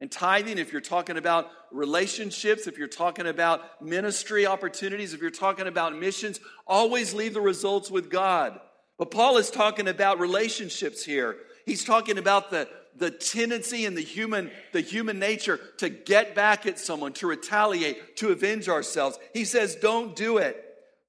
and 0.00 0.10
tithing, 0.10 0.58
if 0.58 0.72
you're 0.72 0.80
talking 0.80 1.16
about 1.16 1.48
relationships, 1.70 2.66
if 2.66 2.76
you're 2.76 2.88
talking 2.88 3.26
about 3.26 3.82
ministry 3.82 4.46
opportunities, 4.46 5.14
if 5.14 5.20
you're 5.20 5.30
talking 5.30 5.66
about 5.66 5.96
missions, 5.96 6.40
always 6.66 7.14
leave 7.14 7.34
the 7.34 7.40
results 7.40 7.90
with 7.90 8.10
God. 8.10 8.58
But 8.98 9.10
Paul 9.10 9.36
is 9.36 9.50
talking 9.50 9.88
about 9.88 10.18
relationships 10.18 11.04
here. 11.04 11.36
He's 11.66 11.84
talking 11.84 12.18
about 12.18 12.50
the 12.50 12.68
the 12.96 13.10
tendency 13.10 13.84
in 13.84 13.94
the 13.94 14.02
human, 14.02 14.50
the 14.72 14.80
human 14.80 15.18
nature 15.18 15.58
to 15.78 15.88
get 15.88 16.34
back 16.34 16.66
at 16.66 16.78
someone, 16.78 17.12
to 17.14 17.26
retaliate, 17.26 18.16
to 18.16 18.30
avenge 18.30 18.68
ourselves. 18.68 19.18
He 19.32 19.44
says, 19.44 19.74
don't 19.76 20.14
do 20.14 20.38
it. 20.38 20.64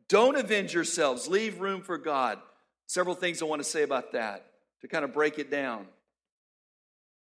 Don't 0.09 0.37
avenge 0.37 0.73
yourselves. 0.73 1.27
Leave 1.27 1.59
room 1.59 1.81
for 1.81 1.97
God. 1.97 2.39
Several 2.87 3.15
things 3.15 3.41
I 3.41 3.45
want 3.45 3.61
to 3.61 3.69
say 3.69 3.83
about 3.83 4.13
that 4.13 4.45
to 4.81 4.87
kind 4.87 5.05
of 5.05 5.13
break 5.13 5.39
it 5.39 5.49
down. 5.49 5.87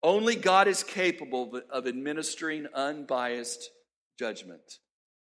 Only 0.01 0.36
God 0.36 0.67
is 0.67 0.84
capable 0.84 1.62
of 1.69 1.88
administering 1.88 2.67
unbiased 2.73 3.69
judgment. 4.19 4.79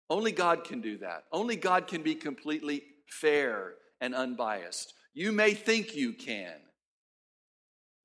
Only 0.10 0.32
God 0.32 0.64
can 0.64 0.82
do 0.82 0.98
that. 1.00 1.26
Only 1.32 1.56
God 1.56 1.88
can 1.88 2.02
be 2.04 2.16
completely 2.16 2.84
fair 3.08 3.74
and 4.02 4.16
unbiased. 4.16 4.94
You 5.14 5.32
may 5.32 5.54
think 5.54 5.96
you 5.96 6.14
can, 6.14 6.54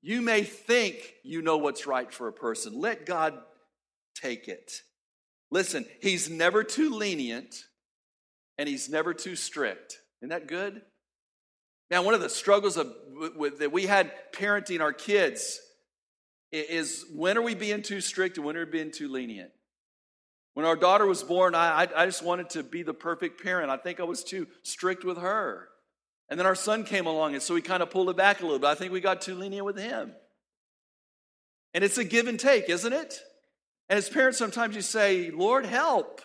you 0.01 0.21
may 0.21 0.43
think 0.43 1.13
you 1.23 1.41
know 1.41 1.57
what's 1.57 1.85
right 1.85 2.11
for 2.11 2.27
a 2.27 2.33
person. 2.33 2.79
Let 2.79 3.05
God 3.05 3.37
take 4.15 4.47
it. 4.47 4.81
Listen, 5.51 5.85
He's 6.01 6.29
never 6.29 6.63
too 6.63 6.91
lenient 6.91 7.55
and 8.57 8.67
He's 8.67 8.89
never 8.89 9.13
too 9.13 9.35
strict. 9.35 9.97
Isn't 10.21 10.29
that 10.29 10.47
good? 10.47 10.81
Now, 11.89 12.03
one 12.03 12.13
of 12.13 12.21
the 12.21 12.29
struggles 12.29 12.77
of, 12.77 12.93
with, 13.35 13.59
that 13.59 13.71
we 13.71 13.85
had 13.85 14.11
parenting 14.33 14.79
our 14.79 14.93
kids 14.93 15.59
is 16.51 17.05
when 17.13 17.37
are 17.37 17.41
we 17.41 17.53
being 17.53 17.81
too 17.81 18.01
strict 18.01 18.37
and 18.37 18.45
when 18.45 18.55
are 18.55 18.65
we 18.65 18.71
being 18.71 18.91
too 18.91 19.09
lenient? 19.09 19.51
When 20.53 20.65
our 20.65 20.75
daughter 20.75 21.05
was 21.05 21.23
born, 21.23 21.55
I, 21.55 21.83
I, 21.83 22.03
I 22.03 22.05
just 22.05 22.23
wanted 22.23 22.49
to 22.51 22.63
be 22.63 22.83
the 22.83 22.93
perfect 22.93 23.41
parent. 23.41 23.69
I 23.69 23.77
think 23.77 23.99
I 23.99 24.03
was 24.03 24.23
too 24.23 24.47
strict 24.63 25.03
with 25.03 25.17
her. 25.17 25.69
And 26.31 26.39
then 26.39 26.47
our 26.47 26.55
son 26.55 26.85
came 26.85 27.07
along, 27.07 27.33
and 27.33 27.43
so 27.43 27.53
we 27.53 27.61
kind 27.61 27.83
of 27.83 27.89
pulled 27.89 28.09
it 28.09 28.15
back 28.15 28.39
a 28.39 28.43
little 28.43 28.57
bit. 28.57 28.67
I 28.67 28.75
think 28.75 28.93
we 28.93 29.01
got 29.01 29.19
too 29.19 29.35
lenient 29.35 29.65
with 29.65 29.77
him. 29.77 30.13
And 31.73 31.83
it's 31.83 31.97
a 31.97 32.05
give 32.05 32.27
and 32.27 32.39
take, 32.39 32.69
isn't 32.69 32.93
it? 32.93 33.19
And 33.89 33.97
as 33.97 34.07
parents, 34.07 34.37
sometimes 34.37 34.73
you 34.73 34.81
say, 34.81 35.29
Lord, 35.29 35.65
help. 35.65 36.21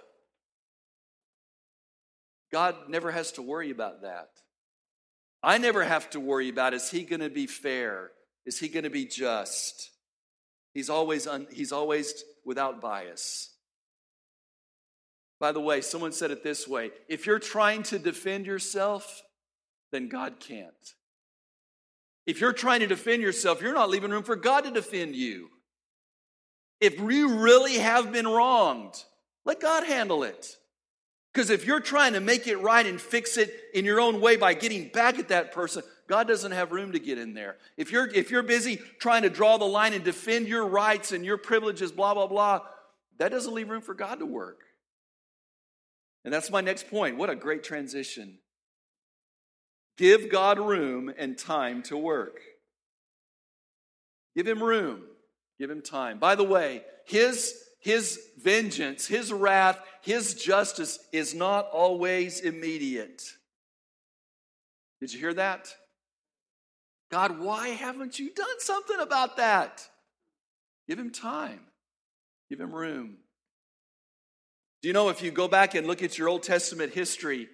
God 2.53 2.77
never 2.89 3.11
has 3.11 3.33
to 3.33 3.43
worry 3.43 3.73
about 3.73 4.03
that. 4.03 4.29
I 5.43 5.59
never 5.59 5.83
have 5.83 6.09
to 6.11 6.21
worry 6.21 6.51
about 6.51 6.73
is 6.73 6.89
he 6.89 7.03
going 7.03 7.21
to 7.21 7.29
be 7.29 7.49
fair? 7.49 8.13
Is 8.47 8.61
he 8.61 8.69
going 8.69 8.85
to 8.85 8.91
be 8.91 9.07
just? 9.07 9.91
He's 10.73 10.89
always, 10.89 11.27
un, 11.27 11.49
he's 11.51 11.73
always 11.73 12.23
without 12.45 12.81
bias. 12.81 13.53
By 15.41 15.51
the 15.51 15.61
way, 15.61 15.81
someone 15.81 16.13
said 16.13 16.31
it 16.31 16.45
this 16.45 16.69
way 16.69 16.93
if 17.09 17.27
you're 17.27 17.41
trying 17.41 17.83
to 17.85 17.99
defend 17.99 18.47
yourself, 18.47 19.25
then 19.93 20.09
God 20.09 20.41
can't. 20.41 20.95
If 22.27 22.41
you're 22.41 22.53
trying 22.53 22.81
to 22.81 22.87
defend 22.87 23.23
yourself, 23.23 23.63
you're 23.63 23.73
not 23.73 23.91
leaving 23.91 24.11
room 24.11 24.25
for 24.25 24.37
God 24.37 24.65
to 24.65 24.71
defend 24.71 25.15
you. 25.15 25.49
If 26.81 26.99
you 26.99 27.39
really 27.39 27.79
have 27.79 28.13
been 28.13 28.27
wronged, 28.27 28.95
let 29.45 29.61
God 29.61 29.85
handle 29.85 30.25
it. 30.25 30.57
Because 31.33 31.51
if 31.51 31.67
you're 31.67 31.81
trying 31.81 32.15
to 32.15 32.21
make 32.21 32.47
it 32.47 32.57
right 32.57 32.85
and 32.85 33.01
fix 33.01 33.37
it 33.37 33.55
in 33.75 33.85
your 33.85 34.01
own 34.01 34.21
way 34.21 34.37
by 34.37 34.55
getting 34.55 34.89
back 34.89 35.19
at 35.19 35.29
that 35.29 35.53
person, 35.53 35.83
God 36.09 36.27
doesn't 36.27 36.53
have 36.53 36.73
room 36.73 36.93
to 36.93 36.99
get 36.99 37.19
in 37.19 37.35
there. 37.35 37.57
If 37.77 37.93
you're, 37.93 38.09
if 38.09 38.31
you're 38.31 38.43
busy 38.43 38.81
trying 38.99 39.23
to 39.23 39.31
draw 39.31 39.57
the 39.57 39.65
line 39.65 39.93
and 39.93 40.03
defend 40.03 40.49
your 40.49 40.67
rights 40.67 41.13
and 41.13 41.25
your 41.25 41.37
privileges, 41.37 41.93
blah, 41.93 42.15
blah, 42.15 42.27
blah, 42.27 42.61
that 43.19 43.31
doesn't 43.31 43.55
leave 43.55 43.69
room 43.69 43.83
for 43.83 43.95
God 43.95 44.19
to 44.19 44.27
work. 44.27 44.61
And 46.25 46.33
that's 46.33 46.51
my 46.51 46.61
next 46.61 46.91
point. 46.91 47.17
What 47.17 47.31
a 47.31 47.37
great 47.37 47.63
transition 47.63 48.39
Give 49.97 50.31
God 50.31 50.59
room 50.59 51.13
and 51.17 51.39
time 51.39 51.83
to 51.85 51.97
work. 51.97 52.41
Give 54.37 54.47
him 54.47 54.63
room. 54.63 55.03
Give 55.59 55.71
him 55.71 55.81
time. 55.81 56.19
By 56.19 56.35
the 56.35 56.45
way, 56.45 56.83
his, 57.07 57.55
his 57.81 58.21
vengeance, 58.39 59.07
his 59.07 59.33
wrath, 59.33 59.79
his 60.03 60.35
justice 60.35 60.99
is 61.13 61.35
not 61.35 61.71
always 61.73 62.41
immediate. 62.41 63.23
Did 65.01 65.13
you 65.13 65.21
hear 65.21 65.35
that? 65.35 65.75
God, 67.11 67.39
why 67.39 67.69
haven't 67.69 68.19
you 68.19 68.35
done 68.35 68.61
something 68.61 68.99
about 69.01 69.37
that? 69.39 69.87
Give 70.89 70.99
him 70.99 71.11
time, 71.11 71.61
give 72.51 72.61
him 72.61 72.75
room. 72.75 73.17
Do 74.83 74.89
you 74.89 74.93
know 74.93 75.09
if 75.09 75.23
you 75.23 75.31
go 75.31 75.49
back 75.49 75.75
and 75.75 75.87
look 75.87 76.03
at 76.03 76.19
your 76.19 76.29
Old 76.29 76.43
Testament 76.43 76.93
history, 76.93 77.49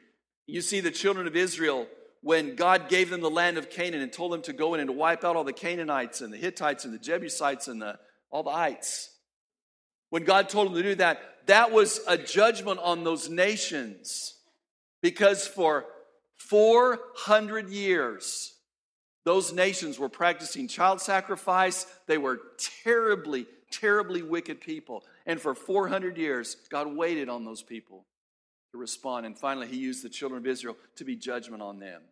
you 0.46 0.60
see 0.60 0.80
the 0.80 0.90
children 0.90 1.26
of 1.26 1.36
Israel 1.36 1.86
when 2.22 2.54
God 2.54 2.88
gave 2.88 3.10
them 3.10 3.20
the 3.20 3.30
land 3.30 3.58
of 3.58 3.68
Canaan 3.68 4.00
and 4.00 4.12
told 4.12 4.32
them 4.32 4.42
to 4.42 4.52
go 4.52 4.74
in 4.74 4.80
and 4.80 4.96
wipe 4.96 5.24
out 5.24 5.36
all 5.36 5.44
the 5.44 5.52
Canaanites 5.52 6.20
and 6.20 6.32
the 6.32 6.38
Hittites 6.38 6.84
and 6.84 6.94
the 6.94 6.98
Jebusites 6.98 7.66
and 7.68 7.82
the, 7.82 7.98
all 8.30 8.44
the 8.44 8.50
ites. 8.50 9.10
When 10.10 10.24
God 10.24 10.48
told 10.48 10.68
them 10.68 10.74
to 10.74 10.82
do 10.82 10.94
that, 10.96 11.20
that 11.46 11.72
was 11.72 12.00
a 12.06 12.16
judgment 12.16 12.78
on 12.80 13.02
those 13.02 13.28
nations 13.28 14.34
because 15.00 15.46
for 15.46 15.86
400 16.36 17.68
years, 17.70 18.54
those 19.24 19.52
nations 19.52 19.98
were 19.98 20.08
practicing 20.08 20.68
child 20.68 21.00
sacrifice. 21.00 21.86
They 22.06 22.18
were 22.18 22.40
terribly, 22.84 23.46
terribly 23.70 24.22
wicked 24.22 24.60
people. 24.60 25.02
And 25.26 25.40
for 25.40 25.54
400 25.54 26.16
years, 26.16 26.56
God 26.70 26.94
waited 26.94 27.28
on 27.28 27.44
those 27.44 27.62
people 27.62 28.04
to 28.72 28.78
respond. 28.78 29.26
And 29.26 29.36
finally, 29.36 29.66
He 29.66 29.76
used 29.76 30.04
the 30.04 30.08
children 30.08 30.40
of 30.40 30.46
Israel 30.46 30.76
to 30.96 31.04
be 31.04 31.16
judgment 31.16 31.62
on 31.62 31.78
them. 31.78 32.02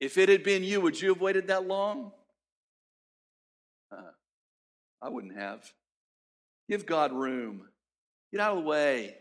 If 0.00 0.18
it 0.18 0.28
had 0.28 0.42
been 0.42 0.62
you, 0.62 0.80
would 0.80 1.00
you 1.00 1.10
have 1.10 1.20
waited 1.20 1.48
that 1.48 1.66
long? 1.66 2.12
Uh, 3.90 4.12
I 5.00 5.08
wouldn't 5.08 5.36
have. 5.36 5.72
Give 6.68 6.84
God 6.84 7.12
room. 7.12 7.68
Get 8.32 8.40
out 8.40 8.56
of 8.56 8.64
the 8.64 8.68
way. 8.68 9.14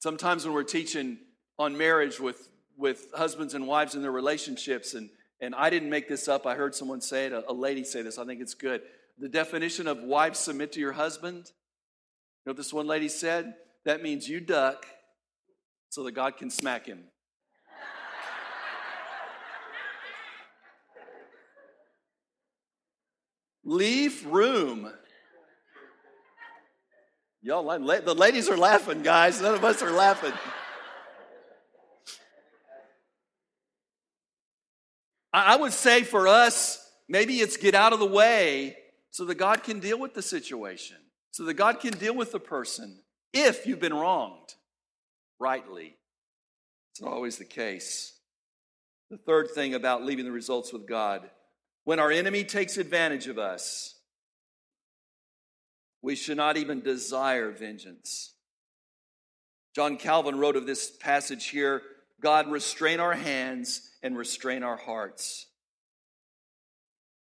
Sometimes 0.00 0.44
when 0.44 0.54
we're 0.54 0.64
teaching 0.64 1.18
on 1.58 1.76
marriage 1.76 2.18
with, 2.18 2.48
with 2.76 3.06
husbands 3.14 3.54
and 3.54 3.68
wives 3.68 3.94
and 3.94 4.02
their 4.02 4.10
relationships, 4.10 4.94
and, 4.94 5.10
and 5.40 5.54
I 5.54 5.70
didn't 5.70 5.90
make 5.90 6.08
this 6.08 6.26
up, 6.26 6.44
I 6.46 6.56
heard 6.56 6.74
someone 6.74 7.00
say 7.00 7.26
it, 7.26 7.32
a, 7.32 7.48
a 7.48 7.52
lady 7.52 7.84
say 7.84 8.02
this, 8.02 8.18
I 8.18 8.24
think 8.24 8.40
it's 8.40 8.54
good. 8.54 8.82
The 9.18 9.28
definition 9.28 9.86
of 9.86 10.02
wives 10.02 10.40
submit 10.40 10.72
to 10.72 10.80
your 10.80 10.92
husband, 10.92 11.36
you 11.46 12.46
know 12.46 12.50
what 12.50 12.56
this 12.56 12.72
one 12.72 12.88
lady 12.88 13.08
said? 13.08 13.54
That 13.84 14.02
means 14.02 14.28
you 14.28 14.40
duck 14.40 14.86
so 15.90 16.02
that 16.04 16.12
God 16.12 16.36
can 16.36 16.50
smack 16.50 16.86
him. 16.86 17.04
Leave 23.64 24.26
room. 24.26 24.92
Y'all, 27.42 27.64
the 27.64 28.14
ladies 28.14 28.48
are 28.48 28.56
laughing, 28.56 29.02
guys. 29.02 29.40
None 29.40 29.54
of 29.54 29.64
us 29.64 29.82
are 29.82 29.90
laughing. 29.90 30.32
I 35.32 35.56
would 35.56 35.72
say 35.72 36.02
for 36.02 36.28
us, 36.28 36.78
maybe 37.08 37.40
it's 37.40 37.56
get 37.56 37.74
out 37.74 37.92
of 37.92 37.98
the 37.98 38.06
way 38.06 38.76
so 39.10 39.24
that 39.24 39.36
God 39.36 39.62
can 39.62 39.80
deal 39.80 39.98
with 39.98 40.14
the 40.14 40.22
situation, 40.22 40.98
so 41.30 41.44
that 41.44 41.54
God 41.54 41.80
can 41.80 41.94
deal 41.94 42.14
with 42.14 42.32
the 42.32 42.40
person 42.40 43.00
if 43.32 43.66
you've 43.66 43.80
been 43.80 43.94
wronged 43.94 44.54
rightly. 45.38 45.96
It's 46.92 47.00
not 47.00 47.12
always 47.12 47.38
the 47.38 47.44
case. 47.44 48.12
The 49.10 49.16
third 49.16 49.50
thing 49.50 49.74
about 49.74 50.04
leaving 50.04 50.26
the 50.26 50.32
results 50.32 50.72
with 50.72 50.86
God 50.86 51.30
when 51.84 51.98
our 51.98 52.10
enemy 52.10 52.44
takes 52.44 52.76
advantage 52.76 53.26
of 53.26 53.38
us, 53.38 53.94
we 56.02 56.14
should 56.16 56.36
not 56.36 56.56
even 56.56 56.80
desire 56.80 57.50
vengeance. 57.50 58.32
John 59.74 59.96
Calvin 59.96 60.38
wrote 60.38 60.56
of 60.56 60.66
this 60.66 60.90
passage 60.90 61.48
here 61.48 61.82
God, 62.20 62.50
restrain 62.50 63.00
our 63.00 63.14
hands 63.14 63.90
and 64.02 64.16
restrain 64.16 64.62
our 64.62 64.76
hearts. 64.76 65.46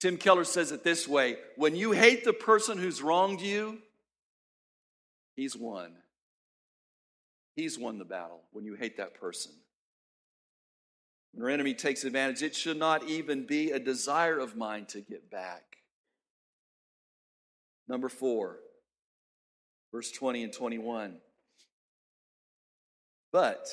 Tim 0.00 0.16
Keller 0.16 0.44
says 0.44 0.72
it 0.72 0.84
this 0.84 1.06
way 1.06 1.36
when 1.56 1.76
you 1.76 1.92
hate 1.92 2.24
the 2.24 2.32
person 2.32 2.78
who's 2.78 3.02
wronged 3.02 3.40
you, 3.40 3.78
he's 5.36 5.56
won. 5.56 5.92
He's 7.54 7.78
won 7.78 7.98
the 7.98 8.04
battle 8.04 8.40
when 8.52 8.64
you 8.64 8.74
hate 8.74 8.98
that 8.98 9.14
person. 9.14 9.52
When 11.32 11.44
our 11.44 11.50
enemy 11.50 11.74
takes 11.74 12.04
advantage, 12.04 12.42
it 12.42 12.54
should 12.54 12.78
not 12.78 13.08
even 13.08 13.46
be 13.46 13.70
a 13.70 13.78
desire 13.78 14.38
of 14.38 14.56
mine 14.56 14.86
to 14.86 15.00
get 15.00 15.30
back. 15.30 15.62
Number 17.88 18.08
four, 18.08 18.58
verse 19.92 20.10
20 20.10 20.44
and 20.44 20.52
21. 20.52 21.18
But 23.32 23.68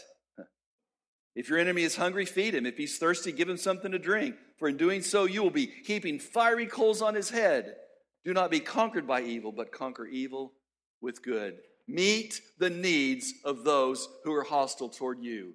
if 1.36 1.50
your 1.50 1.60
enemy 1.60 1.84
is 1.84 1.96
hungry, 1.96 2.26
feed 2.26 2.56
him. 2.56 2.66
If 2.66 2.78
he's 2.78 2.98
thirsty, 2.98 3.32
give 3.32 3.50
him 3.50 3.58
something 3.58 3.92
to 3.92 4.00
drink. 4.00 4.36
For 4.58 4.70
in 4.70 4.78
doing 4.78 5.02
so, 5.02 5.26
you 5.26 5.44
will 5.44 5.50
be 5.50 5.72
heaping 5.86 6.20
fiery 6.20 6.66
coals 6.66 7.02
on 7.02 7.14
his 7.14 7.30
head. 7.30 7.76
Do 8.24 8.34
not 8.34 8.52
be 8.52 8.62
conquered 8.62 9.06
by 9.06 9.22
evil, 9.22 9.52
but 9.52 9.72
conquer 9.72 10.06
evil 10.08 10.54
with 11.02 11.24
good. 11.24 11.58
Meet 11.88 12.42
the 12.58 12.70
needs 12.70 13.34
of 13.44 13.64
those 13.64 14.08
who 14.24 14.34
are 14.34 14.44
hostile 14.44 14.90
toward 14.90 15.22
you. 15.22 15.54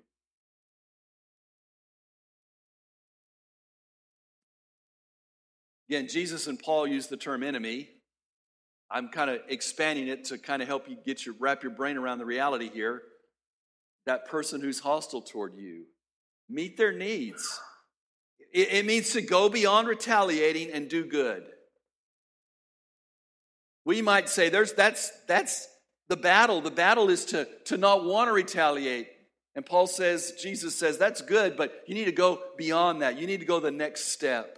Again, 5.91 6.07
Jesus 6.07 6.47
and 6.47 6.57
Paul 6.57 6.87
use 6.87 7.09
the 7.09 7.17
term 7.17 7.43
enemy. 7.43 7.89
I'm 8.93 9.09
kind 9.09 9.29
of 9.29 9.41
expanding 9.49 10.07
it 10.07 10.27
to 10.27 10.39
kind 10.39 10.63
of 10.63 10.69
help 10.69 10.89
you 10.89 10.97
get 11.05 11.27
your 11.27 11.35
wrap 11.41 11.65
your 11.65 11.73
brain 11.73 11.97
around 11.97 12.19
the 12.19 12.25
reality 12.25 12.71
here. 12.73 13.03
That 14.07 14.29
person 14.29 14.61
who's 14.61 14.79
hostile 14.79 15.21
toward 15.21 15.57
you, 15.57 15.87
meet 16.49 16.77
their 16.77 16.93
needs. 16.93 17.61
It, 18.55 18.73
it 18.73 18.87
means 18.87 19.11
to 19.15 19.21
go 19.21 19.49
beyond 19.49 19.89
retaliating 19.89 20.71
and 20.71 20.89
do 20.89 21.05
good. 21.05 21.43
We 23.85 24.01
might 24.01 24.29
say 24.29 24.49
there's 24.49 24.75
that's 24.75 25.11
that's 25.27 25.67
the 26.09 26.17
battle. 26.17 26.61
The 26.61 26.71
battle 26.71 27.11
is 27.11 27.25
to, 27.27 27.49
to 27.65 27.77
not 27.77 28.05
want 28.05 28.29
to 28.29 28.33
retaliate. 28.33 29.09
And 29.57 29.67
Paul 29.67 29.89
says, 29.89 30.35
Jesus 30.41 30.77
says, 30.77 30.99
that's 30.99 31.21
good, 31.21 31.57
but 31.57 31.73
you 31.89 31.97
need 31.97 32.05
to 32.05 32.13
go 32.13 32.41
beyond 32.57 33.03
that. 33.03 33.19
You 33.19 33.27
need 33.27 33.41
to 33.41 33.47
go 33.47 33.59
the 33.59 33.73
next 33.73 34.13
step. 34.13 34.57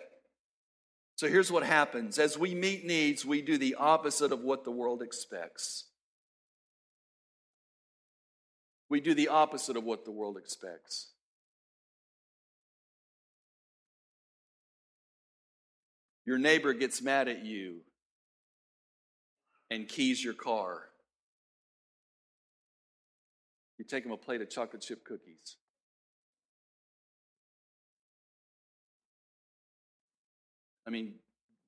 So 1.17 1.29
here's 1.29 1.53
what 1.53 1.63
happens 1.63 2.19
as 2.19 2.37
we 2.37 2.55
meet 2.55 2.85
needs, 2.85 3.25
we 3.25 3.43
do 3.43 3.59
the 3.59 3.77
opposite 3.77 4.33
of 4.33 4.41
what 4.41 4.65
the 4.65 4.71
world 4.71 5.03
expects. 5.03 5.85
We 8.89 9.01
do 9.01 9.15
the 9.15 9.29
opposite 9.29 9.77
of 9.77 9.85
what 9.85 10.05
the 10.05 10.11
world 10.11 10.37
expects. 10.37 11.09
Your 16.25 16.39
neighbor 16.39 16.73
gets 16.73 17.03
mad 17.03 17.29
at 17.29 17.45
you 17.45 17.81
and 19.71 19.89
keys 19.89 20.23
your 20.23 20.35
car. 20.35 20.83
You 23.79 23.85
take 23.85 24.05
him 24.05 24.13
a 24.13 24.17
plate 24.17 24.41
of 24.41 24.51
chocolate 24.51 24.83
chip 24.83 25.05
cookies. 25.05 25.57
I 30.87 30.91
mean, 30.91 31.15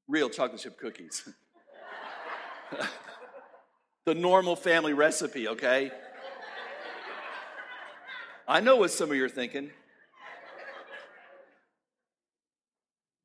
real 0.08 0.28
chocolate 0.28 0.60
chip 0.60 0.78
cookies. 0.78 1.28
the 4.06 4.14
normal 4.14 4.56
family 4.56 4.92
recipe, 4.92 5.48
okay? 5.48 5.90
I 8.46 8.60
know 8.60 8.76
what 8.76 8.90
some 8.90 9.10
of 9.10 9.16
you 9.16 9.24
are 9.24 9.28
thinking. 9.28 9.70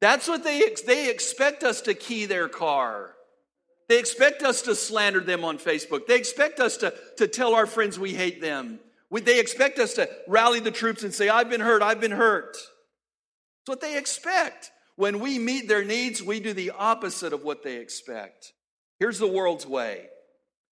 That's 0.01 0.27
what 0.27 0.43
they, 0.43 0.63
they 0.87 1.09
expect 1.09 1.63
us 1.63 1.81
to 1.81 1.93
key 1.93 2.25
their 2.25 2.47
car. 2.47 3.15
They 3.89 3.99
expect 3.99 4.43
us 4.43 4.61
to 4.63 4.75
slander 4.75 5.19
them 5.19 5.43
on 5.43 5.57
Facebook. 5.57 6.07
They 6.07 6.15
expect 6.15 6.59
us 6.59 6.77
to, 6.77 6.93
to 7.17 7.27
tell 7.27 7.55
our 7.55 7.65
friends 7.65 7.99
we 7.99 8.13
hate 8.13 8.39
them. 8.39 8.79
We, 9.09 9.21
they 9.21 9.39
expect 9.39 9.79
us 9.79 9.95
to 9.95 10.07
rally 10.27 10.59
the 10.59 10.71
troops 10.71 11.03
and 11.03 11.13
say, 11.13 11.27
I've 11.27 11.49
been 11.49 11.59
hurt, 11.59 11.81
I've 11.81 11.99
been 11.99 12.11
hurt. 12.11 12.53
That's 12.53 13.67
what 13.67 13.81
they 13.81 13.97
expect. 13.97 14.71
When 14.99 15.21
we 15.21 15.39
meet 15.39 15.69
their 15.69 15.85
needs, 15.85 16.21
we 16.21 16.41
do 16.41 16.51
the 16.51 16.71
opposite 16.71 17.31
of 17.31 17.41
what 17.41 17.63
they 17.63 17.77
expect. 17.77 18.51
Here's 18.99 19.17
the 19.17 19.29
world's 19.29 19.65
way. 19.65 20.07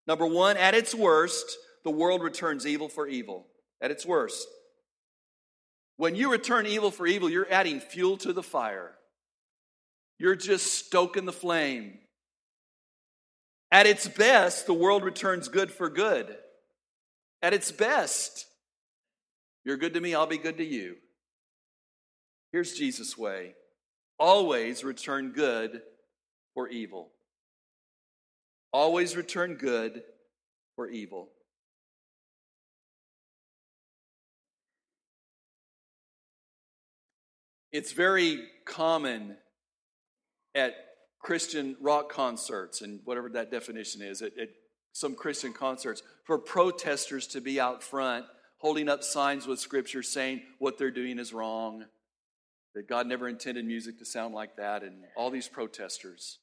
Number 0.05 0.25
one, 0.25 0.57
at 0.57 0.75
its 0.75 0.93
worst, 0.93 1.45
the 1.85 1.91
world 1.91 2.21
returns 2.21 2.67
evil 2.67 2.89
for 2.89 3.07
evil. 3.07 3.47
At 3.79 3.89
its 3.89 4.05
worst. 4.05 4.45
When 5.95 6.13
you 6.13 6.29
return 6.29 6.65
evil 6.65 6.91
for 6.91 7.07
evil, 7.07 7.29
you're 7.29 7.49
adding 7.49 7.79
fuel 7.79 8.17
to 8.17 8.33
the 8.33 8.43
fire. 8.43 8.91
You're 10.19 10.35
just 10.35 10.73
stoking 10.73 11.23
the 11.23 11.31
flame. 11.31 11.97
At 13.71 13.85
its 13.85 14.09
best, 14.09 14.65
the 14.65 14.73
world 14.73 15.05
returns 15.05 15.47
good 15.47 15.71
for 15.71 15.89
good. 15.89 16.35
At 17.41 17.53
its 17.53 17.71
best, 17.71 18.45
you're 19.63 19.77
good 19.77 19.93
to 19.93 20.01
me, 20.01 20.13
I'll 20.13 20.27
be 20.27 20.37
good 20.37 20.57
to 20.57 20.65
you. 20.65 20.97
Here's 22.51 22.73
Jesus' 22.73 23.17
way 23.17 23.53
always 24.19 24.83
return 24.83 25.31
good 25.31 25.81
for 26.53 26.67
evil. 26.67 27.09
Always 28.73 29.15
return 29.15 29.55
good 29.55 30.03
for 30.75 30.89
evil. 30.89 31.29
It's 37.71 37.91
very 37.91 38.43
common 38.65 39.37
at 40.55 40.73
Christian 41.19 41.75
rock 41.81 42.09
concerts 42.09 42.81
and 42.81 43.01
whatever 43.03 43.29
that 43.29 43.51
definition 43.51 44.01
is, 44.01 44.21
at, 44.21 44.37
at 44.39 44.49
some 44.93 45.15
Christian 45.15 45.53
concerts, 45.53 46.01
for 46.25 46.37
protesters 46.39 47.27
to 47.27 47.41
be 47.41 47.59
out 47.59 47.83
front 47.83 48.25
holding 48.59 48.89
up 48.89 49.03
signs 49.03 49.45
with 49.45 49.59
scripture 49.59 50.01
saying 50.01 50.41
what 50.59 50.77
they're 50.77 50.91
doing 50.91 51.19
is 51.19 51.33
wrong, 51.33 51.85
that 52.77 52.87
God 52.87 53.07
never 53.07 53.27
intended 53.27 53.65
music 53.65 53.97
to 53.97 54.05
sound 54.05 54.35
like 54.35 54.57
that, 54.57 54.83
and 54.83 54.97
all 55.15 55.31
these 55.31 55.47
protesters. 55.47 56.37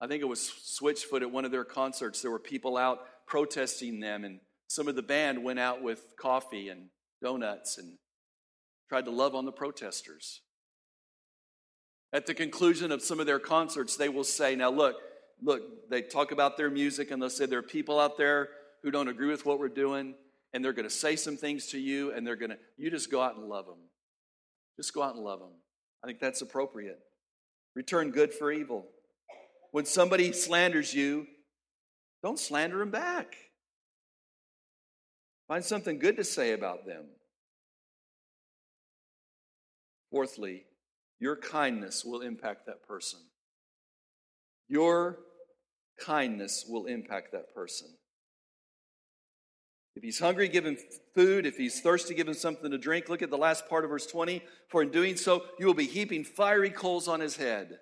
I 0.00 0.06
think 0.06 0.22
it 0.22 0.26
was 0.26 0.48
Switchfoot 0.64 1.22
at 1.22 1.32
one 1.32 1.44
of 1.44 1.50
their 1.50 1.64
concerts. 1.64 2.22
There 2.22 2.30
were 2.30 2.38
people 2.38 2.76
out 2.76 3.00
protesting 3.26 3.98
them, 3.98 4.24
and 4.24 4.38
some 4.68 4.86
of 4.86 4.94
the 4.94 5.02
band 5.02 5.42
went 5.42 5.58
out 5.58 5.82
with 5.82 6.14
coffee 6.16 6.68
and 6.68 6.90
donuts 7.20 7.78
and 7.78 7.98
tried 8.88 9.06
to 9.06 9.10
love 9.10 9.34
on 9.34 9.44
the 9.44 9.50
protesters. 9.50 10.40
At 12.12 12.26
the 12.26 12.34
conclusion 12.34 12.92
of 12.92 13.02
some 13.02 13.18
of 13.18 13.26
their 13.26 13.40
concerts, 13.40 13.96
they 13.96 14.08
will 14.08 14.22
say, 14.22 14.54
Now, 14.54 14.70
look, 14.70 14.94
look, 15.42 15.90
they 15.90 16.02
talk 16.02 16.30
about 16.30 16.56
their 16.56 16.70
music 16.70 17.10
and 17.10 17.20
they'll 17.20 17.28
say, 17.28 17.46
There 17.46 17.58
are 17.58 17.62
people 17.62 17.98
out 17.98 18.18
there 18.18 18.50
who 18.84 18.92
don't 18.92 19.08
agree 19.08 19.30
with 19.30 19.44
what 19.44 19.58
we're 19.58 19.68
doing, 19.68 20.14
and 20.52 20.64
they're 20.64 20.72
going 20.72 20.88
to 20.88 20.94
say 20.94 21.16
some 21.16 21.36
things 21.36 21.66
to 21.72 21.78
you, 21.80 22.12
and 22.12 22.24
they're 22.24 22.36
going 22.36 22.52
to, 22.52 22.58
you 22.76 22.88
just 22.88 23.10
go 23.10 23.20
out 23.20 23.36
and 23.36 23.48
love 23.48 23.66
them. 23.66 23.78
Just 24.76 24.92
go 24.92 25.02
out 25.02 25.14
and 25.14 25.24
love 25.24 25.40
them. 25.40 25.52
I 26.02 26.06
think 26.06 26.20
that's 26.20 26.42
appropriate. 26.42 26.98
Return 27.74 28.10
good 28.10 28.32
for 28.32 28.52
evil. 28.52 28.86
When 29.72 29.84
somebody 29.84 30.32
slanders 30.32 30.94
you, 30.94 31.26
don't 32.22 32.38
slander 32.38 32.78
them 32.78 32.90
back. 32.90 33.34
Find 35.48 35.64
something 35.64 35.98
good 35.98 36.16
to 36.16 36.24
say 36.24 36.52
about 36.52 36.86
them. 36.86 37.04
Fourthly, 40.10 40.64
your 41.20 41.36
kindness 41.36 42.04
will 42.04 42.20
impact 42.20 42.66
that 42.66 42.86
person. 42.86 43.20
Your 44.68 45.18
kindness 46.00 46.64
will 46.68 46.86
impact 46.86 47.32
that 47.32 47.54
person. 47.54 47.88
If 49.96 50.02
he's 50.02 50.18
hungry, 50.18 50.48
give 50.48 50.66
him 50.66 50.76
food. 51.14 51.46
If 51.46 51.56
he's 51.56 51.80
thirsty, 51.80 52.14
give 52.14 52.28
him 52.28 52.34
something 52.34 52.70
to 52.70 52.76
drink. 52.76 53.08
Look 53.08 53.22
at 53.22 53.30
the 53.30 53.38
last 53.38 53.66
part 53.66 53.82
of 53.82 53.90
verse 53.90 54.06
20. 54.06 54.42
For 54.68 54.82
in 54.82 54.90
doing 54.90 55.16
so, 55.16 55.44
you 55.58 55.66
will 55.66 55.74
be 55.74 55.86
heaping 55.86 56.22
fiery 56.22 56.68
coals 56.68 57.08
on 57.08 57.20
his 57.20 57.36
head. 57.36 57.78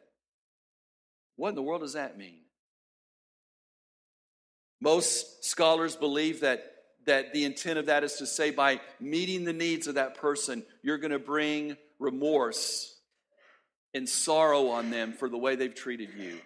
What 1.35 1.49
in 1.51 1.55
the 1.57 1.63
world 1.63 1.81
does 1.81 1.95
that 1.95 2.17
mean? 2.17 2.39
Most 4.81 5.45
scholars 5.45 5.97
believe 5.97 6.41
that, 6.41 6.65
that 7.07 7.33
the 7.33 7.45
intent 7.45 7.81
of 7.81 7.87
that 7.87 8.05
is 8.05 8.15
to 8.15 8.27
say 8.27 8.53
by 8.53 8.81
meeting 9.01 9.45
the 9.45 9.53
needs 9.53 9.89
of 9.89 9.97
that 9.97 10.15
person, 10.15 10.63
you're 10.83 10.99
going 10.99 11.11
to 11.11 11.19
bring 11.19 11.77
remorse 11.99 12.95
and 13.93 14.09
sorrow 14.09 14.69
on 14.69 14.91
them 14.91 15.13
for 15.13 15.29
the 15.29 15.39
way 15.39 15.57
they've 15.57 15.75
treated 15.75 16.11
you. 16.17 16.39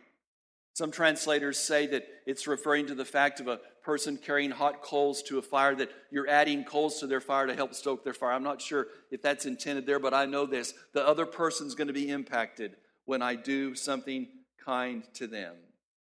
Some 0.79 0.93
translators 0.93 1.59
say 1.59 1.89
that 1.89 2.07
it's 2.25 2.47
referring 2.47 2.87
to 2.87 2.95
the 2.95 3.05
fact 3.05 3.41
of 3.41 3.49
a 3.49 3.59
person 3.83 4.17
carrying 4.17 4.53
hot 4.53 4.81
coals 4.81 5.25
to 5.25 5.39
a 5.39 5.43
fire, 5.43 5.75
that 5.75 5.91
you're 6.13 6.29
adding 6.29 6.63
coals 6.63 7.01
to 7.01 7.09
their 7.09 7.21
fire 7.21 7.49
to 7.49 7.57
help 7.57 7.75
stoke 7.75 8.05
their 8.05 8.15
fire. 8.15 8.31
I'm 8.31 8.45
not 8.45 8.63
sure 8.63 8.87
if 9.11 9.21
that's 9.21 9.45
intended 9.45 9.87
there, 9.87 9.99
but 9.99 10.15
I 10.15 10.25
know 10.25 10.47
this. 10.47 10.75
The 10.93 11.05
other 11.05 11.27
person's 11.27 11.75
going 11.75 11.89
to 11.89 11.93
be 11.93 12.09
impacted 12.09 12.77
when 13.07 13.23
I 13.23 13.35
do 13.35 13.75
something 13.75 14.29
kind 14.65 15.03
to 15.15 15.27
them, 15.27 15.57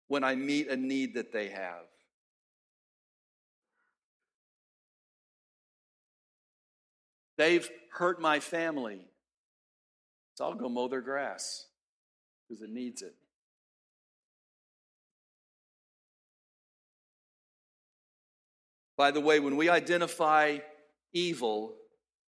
when 0.06 0.22
I 0.22 0.36
meet 0.36 0.68
a 0.68 0.76
need 0.76 1.14
that 1.14 1.32
they 1.32 1.48
have. 1.48 1.82
They've 7.36 7.68
hurt 7.94 8.20
my 8.20 8.38
family. 8.38 9.00
So 10.36 10.44
I'll 10.44 10.54
go 10.54 10.68
mow 10.68 10.86
their 10.86 11.00
grass 11.00 11.66
because 12.48 12.62
it 12.62 12.70
needs 12.70 13.02
it. 13.02 13.16
By 18.98 19.12
the 19.12 19.20
way, 19.20 19.38
when 19.38 19.56
we 19.56 19.68
identify 19.68 20.58
evil 21.12 21.76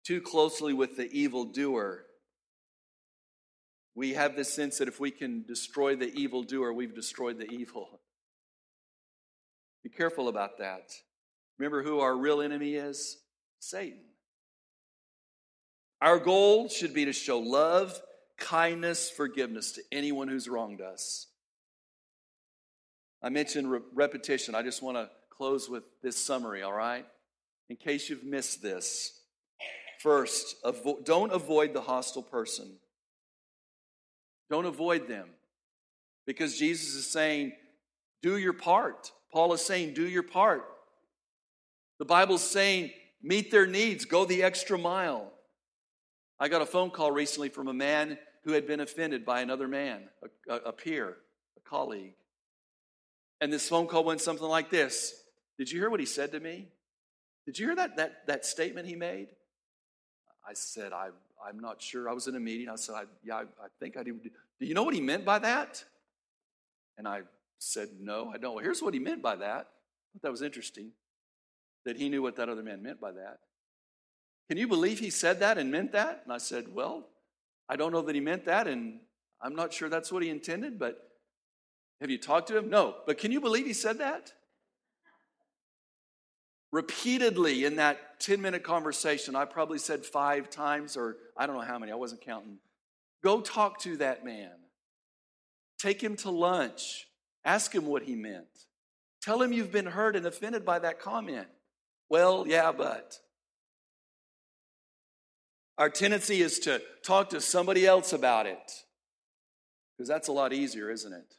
too 0.03 0.19
closely 0.19 0.73
with 0.73 0.97
the 0.97 1.07
evil 1.11 1.45
doer, 1.45 2.05
we 3.93 4.15
have 4.15 4.35
this 4.35 4.51
sense 4.51 4.79
that 4.79 4.87
if 4.87 4.99
we 4.99 5.11
can 5.11 5.45
destroy 5.47 5.95
the 5.95 6.11
evil 6.13 6.41
doer, 6.41 6.73
we've 6.73 6.95
destroyed 6.95 7.37
the 7.37 7.45
evil. 7.45 8.01
Be 9.83 9.89
careful 9.91 10.27
about 10.27 10.57
that. 10.57 10.91
Remember 11.59 11.83
who 11.83 11.99
our 11.99 12.17
real 12.17 12.41
enemy 12.41 12.73
is? 12.73 13.19
Satan. 13.59 14.01
Our 16.01 16.17
goal 16.17 16.67
should 16.67 16.95
be 16.95 17.05
to 17.05 17.13
show 17.13 17.39
love, 17.39 18.01
kindness, 18.37 19.09
forgiveness 19.09 19.71
to 19.73 19.81
anyone 19.91 20.27
who's 20.27 20.49
wronged 20.49 20.81
us. 20.81 21.27
I 23.21 23.29
mentioned 23.29 23.71
re- 23.71 23.79
repetition. 23.93 24.55
I 24.55 24.63
just 24.63 24.81
want 24.81 24.97
to 24.97 25.09
close 25.37 25.69
with 25.69 25.83
this 26.01 26.17
summary, 26.17 26.61
all 26.61 26.73
right? 26.73 27.05
In 27.69 27.75
case 27.75 28.09
you've 28.09 28.23
missed 28.23 28.61
this. 28.61 29.19
First, 29.99 30.55
avo- 30.63 31.03
don't 31.03 31.31
avoid 31.31 31.73
the 31.73 31.81
hostile 31.81 32.23
person. 32.23 32.77
Don't 34.49 34.65
avoid 34.65 35.07
them. 35.07 35.29
Because 36.27 36.57
Jesus 36.57 36.95
is 36.95 37.11
saying, 37.11 37.53
do 38.21 38.37
your 38.37 38.53
part. 38.53 39.11
Paul 39.31 39.53
is 39.53 39.61
saying, 39.61 39.93
do 39.93 40.07
your 40.07 40.23
part. 40.23 40.65
The 41.99 42.05
Bible's 42.05 42.43
saying, 42.43 42.91
meet 43.21 43.51
their 43.51 43.65
needs, 43.65 44.05
go 44.05 44.25
the 44.25 44.43
extra 44.43 44.77
mile. 44.77 45.31
I 46.39 46.49
got 46.49 46.61
a 46.61 46.65
phone 46.65 46.91
call 46.91 47.11
recently 47.11 47.49
from 47.49 47.67
a 47.67 47.73
man 47.73 48.17
who 48.43 48.51
had 48.51 48.67
been 48.67 48.79
offended 48.79 49.25
by 49.25 49.41
another 49.41 49.67
man, 49.67 50.03
a, 50.47 50.53
a, 50.53 50.57
a 50.67 50.71
peer, 50.71 51.17
a 51.57 51.69
colleague. 51.69 52.13
And 53.41 53.51
this 53.51 53.67
phone 53.67 53.87
call 53.87 54.03
went 54.03 54.21
something 54.21 54.47
like 54.47 54.69
this 54.69 55.13
Did 55.57 55.71
you 55.71 55.79
hear 55.79 55.89
what 55.89 55.99
he 55.99 56.05
said 56.05 56.31
to 56.33 56.39
me? 56.39 56.67
Did 57.45 57.59
you 57.59 57.67
hear 57.67 57.75
that, 57.75 57.97
that, 57.97 58.27
that 58.27 58.45
statement 58.45 58.87
he 58.87 58.95
made? 58.95 59.27
I 60.47 60.53
said, 60.53 60.93
I, 60.93 61.09
I'm 61.47 61.59
not 61.59 61.81
sure. 61.81 62.09
I 62.09 62.13
was 62.13 62.27
in 62.27 62.35
a 62.35 62.39
meeting. 62.39 62.69
I 62.69 62.75
said, 62.75 62.95
I, 62.95 63.03
Yeah, 63.23 63.35
I, 63.35 63.41
I 63.41 63.67
think 63.79 63.97
I 63.97 64.03
do. 64.03 64.13
Do 64.59 64.65
you 64.65 64.73
know 64.73 64.83
what 64.83 64.93
he 64.93 65.01
meant 65.01 65.25
by 65.25 65.39
that? 65.39 65.83
And 66.97 67.07
I 67.07 67.21
said, 67.59 67.89
No, 67.99 68.31
I 68.33 68.37
don't. 68.37 68.55
Well, 68.55 68.63
here's 68.63 68.81
what 68.81 68.93
he 68.93 68.99
meant 68.99 69.21
by 69.21 69.35
that. 69.37 69.67
That 70.21 70.31
was 70.31 70.41
interesting 70.41 70.91
that 71.85 71.97
he 71.97 72.09
knew 72.09 72.21
what 72.21 72.35
that 72.37 72.49
other 72.49 72.63
man 72.63 72.81
meant 72.81 72.99
by 72.99 73.11
that. 73.11 73.39
Can 74.49 74.57
you 74.57 74.67
believe 74.67 74.99
he 74.99 75.09
said 75.09 75.39
that 75.39 75.57
and 75.57 75.71
meant 75.71 75.91
that? 75.93 76.21
And 76.23 76.33
I 76.33 76.37
said, 76.37 76.73
Well, 76.73 77.07
I 77.67 77.75
don't 77.75 77.91
know 77.91 78.01
that 78.01 78.15
he 78.15 78.21
meant 78.21 78.45
that, 78.45 78.67
and 78.67 78.99
I'm 79.41 79.55
not 79.55 79.73
sure 79.73 79.89
that's 79.89 80.11
what 80.11 80.23
he 80.23 80.29
intended, 80.29 80.77
but 80.79 81.11
have 82.01 82.09
you 82.09 82.17
talked 82.17 82.47
to 82.49 82.57
him? 82.57 82.69
No. 82.69 82.95
But 83.05 83.17
can 83.17 83.31
you 83.31 83.41
believe 83.41 83.65
he 83.65 83.73
said 83.73 83.99
that? 83.99 84.33
Repeatedly 86.71 87.63
in 87.65 87.77
that 87.77 88.19
10 88.19 88.41
minute 88.41 88.63
conversation, 88.63 89.35
I 89.35 89.45
probably 89.45 89.79
said 89.79 90.05
five 90.05 90.49
times, 90.49 90.97
or 90.97 91.17
I 91.37 91.47
don't 91.47 91.55
know 91.55 91.61
how 91.61 91.79
many, 91.79 91.91
I 91.91 91.95
wasn't 91.95 92.21
counting. 92.21 92.57
Go 93.23 93.41
talk 93.41 93.79
to 93.81 93.97
that 93.97 94.25
man. 94.25 94.51
Take 95.79 96.01
him 96.01 96.15
to 96.17 96.29
lunch. 96.29 97.07
Ask 97.43 97.73
him 97.73 97.85
what 97.85 98.03
he 98.03 98.15
meant. 98.15 98.47
Tell 99.21 99.41
him 99.41 99.53
you've 99.53 99.71
been 99.71 99.85
hurt 99.85 100.15
and 100.15 100.25
offended 100.25 100.65
by 100.65 100.79
that 100.79 100.99
comment. 100.99 101.47
Well, 102.09 102.45
yeah, 102.47 102.71
but. 102.71 103.19
Our 105.77 105.89
tendency 105.89 106.41
is 106.41 106.59
to 106.59 106.81
talk 107.03 107.29
to 107.31 107.41
somebody 107.41 107.85
else 107.85 108.13
about 108.13 108.45
it 108.45 108.71
because 109.97 110.07
that's 110.07 110.27
a 110.27 110.31
lot 110.31 110.53
easier, 110.53 110.89
isn't 110.89 111.11
it? 111.11 111.33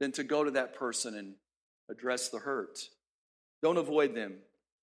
Than 0.00 0.12
to 0.12 0.24
go 0.24 0.44
to 0.44 0.52
that 0.52 0.74
person 0.74 1.14
and 1.14 1.34
address 1.90 2.28
the 2.28 2.38
hurt. 2.38 2.78
Don't 3.64 3.78
avoid 3.78 4.14
them. 4.14 4.34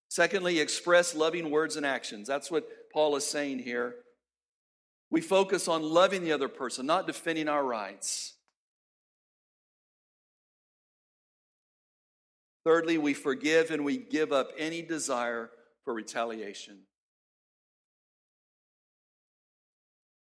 Secondly, 0.09 0.59
express 0.59 1.13
loving 1.13 1.51
words 1.51 1.75
and 1.75 1.85
actions. 1.85 2.27
That's 2.27 2.49
what 2.49 2.67
Paul 2.91 3.15
is 3.15 3.23
saying 3.23 3.59
here. 3.59 3.93
We 5.11 5.21
focus 5.21 5.67
on 5.67 5.83
loving 5.83 6.23
the 6.23 6.31
other 6.31 6.47
person, 6.47 6.87
not 6.87 7.05
defending 7.05 7.47
our 7.47 7.63
rights. 7.63 8.33
Thirdly, 12.65 12.97
we 12.97 13.13
forgive 13.13 13.69
and 13.69 13.85
we 13.85 13.97
give 13.97 14.31
up 14.31 14.49
any 14.57 14.81
desire 14.81 15.51
for 15.85 15.93
retaliation. 15.93 16.79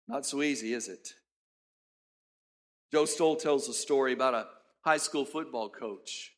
Not 0.10 0.26
so 0.26 0.42
easy, 0.42 0.74
is 0.74 0.90
it? 0.90 1.14
Joe 2.92 3.06
Stowell 3.06 3.38
tells 3.38 3.70
a 3.70 3.74
story 3.74 4.12
about 4.12 4.34
a 4.34 4.48
high 4.84 4.98
school 4.98 5.24
football 5.24 5.70
coach. 5.70 6.34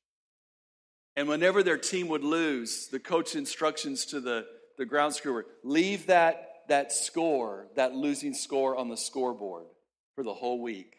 And 1.16 1.28
whenever 1.28 1.62
their 1.62 1.78
team 1.78 2.08
would 2.08 2.24
lose, 2.24 2.88
the 2.88 3.00
coach 3.00 3.36
instructions 3.36 4.06
to 4.08 4.20
the, 4.20 4.46
the 4.78 4.86
ground 4.86 5.20
were 5.26 5.46
leave 5.64 6.08
that, 6.08 6.64
that 6.70 6.92
score, 6.92 7.68
that 7.76 7.94
losing 7.94 8.34
score 8.34 8.76
on 8.76 8.90
the 8.90 8.98
scoreboard 8.98 9.68
for 10.16 10.24
the 10.24 10.34
whole 10.34 10.60
week. 10.62 10.96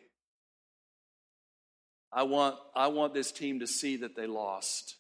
I 2.13 2.23
want, 2.23 2.57
I 2.77 2.87
want 2.89 3.13
this 3.13 3.33
team 3.33 3.59
to 3.59 3.67
see 3.67 3.97
that 3.99 4.15
they 4.15 4.29
lost. 4.29 4.97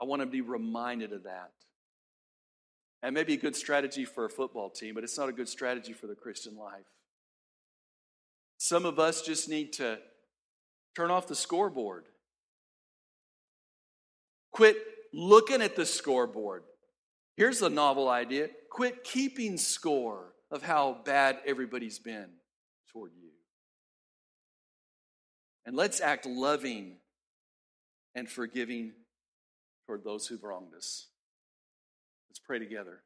I 0.00 0.04
want 0.04 0.22
to 0.22 0.26
be 0.26 0.40
reminded 0.40 1.12
of 1.12 1.24
that. 1.24 1.50
And 3.02 3.14
maybe 3.14 3.34
a 3.34 3.36
good 3.36 3.56
strategy 3.56 4.04
for 4.04 4.24
a 4.24 4.30
football 4.30 4.70
team, 4.70 4.94
but 4.94 5.02
it's 5.02 5.18
not 5.18 5.28
a 5.28 5.32
good 5.32 5.48
strategy 5.48 5.92
for 5.92 6.06
the 6.06 6.14
Christian 6.14 6.56
life. 6.56 6.86
Some 8.58 8.86
of 8.86 9.00
us 9.00 9.22
just 9.22 9.48
need 9.48 9.72
to 9.74 9.98
turn 10.94 11.10
off 11.10 11.26
the 11.26 11.34
scoreboard. 11.34 12.04
Quit 14.52 14.76
looking 15.12 15.62
at 15.62 15.76
the 15.76 15.86
scoreboard. 15.86 16.64
Here's 17.36 17.62
a 17.62 17.70
novel 17.70 18.08
idea 18.08 18.48
quit 18.70 19.04
keeping 19.04 19.58
score 19.58 20.32
of 20.50 20.62
how 20.62 20.98
bad 21.04 21.38
everybody's 21.46 21.98
been 21.98 22.28
toward 22.92 23.12
you. 23.14 23.30
And 25.64 25.76
let's 25.76 26.00
act 26.00 26.26
loving 26.26 26.96
and 28.14 28.28
forgiving 28.28 28.92
toward 29.86 30.04
those 30.04 30.26
who've 30.26 30.42
wronged 30.42 30.74
us. 30.74 31.08
Let's 32.30 32.40
pray 32.40 32.58
together. 32.58 33.02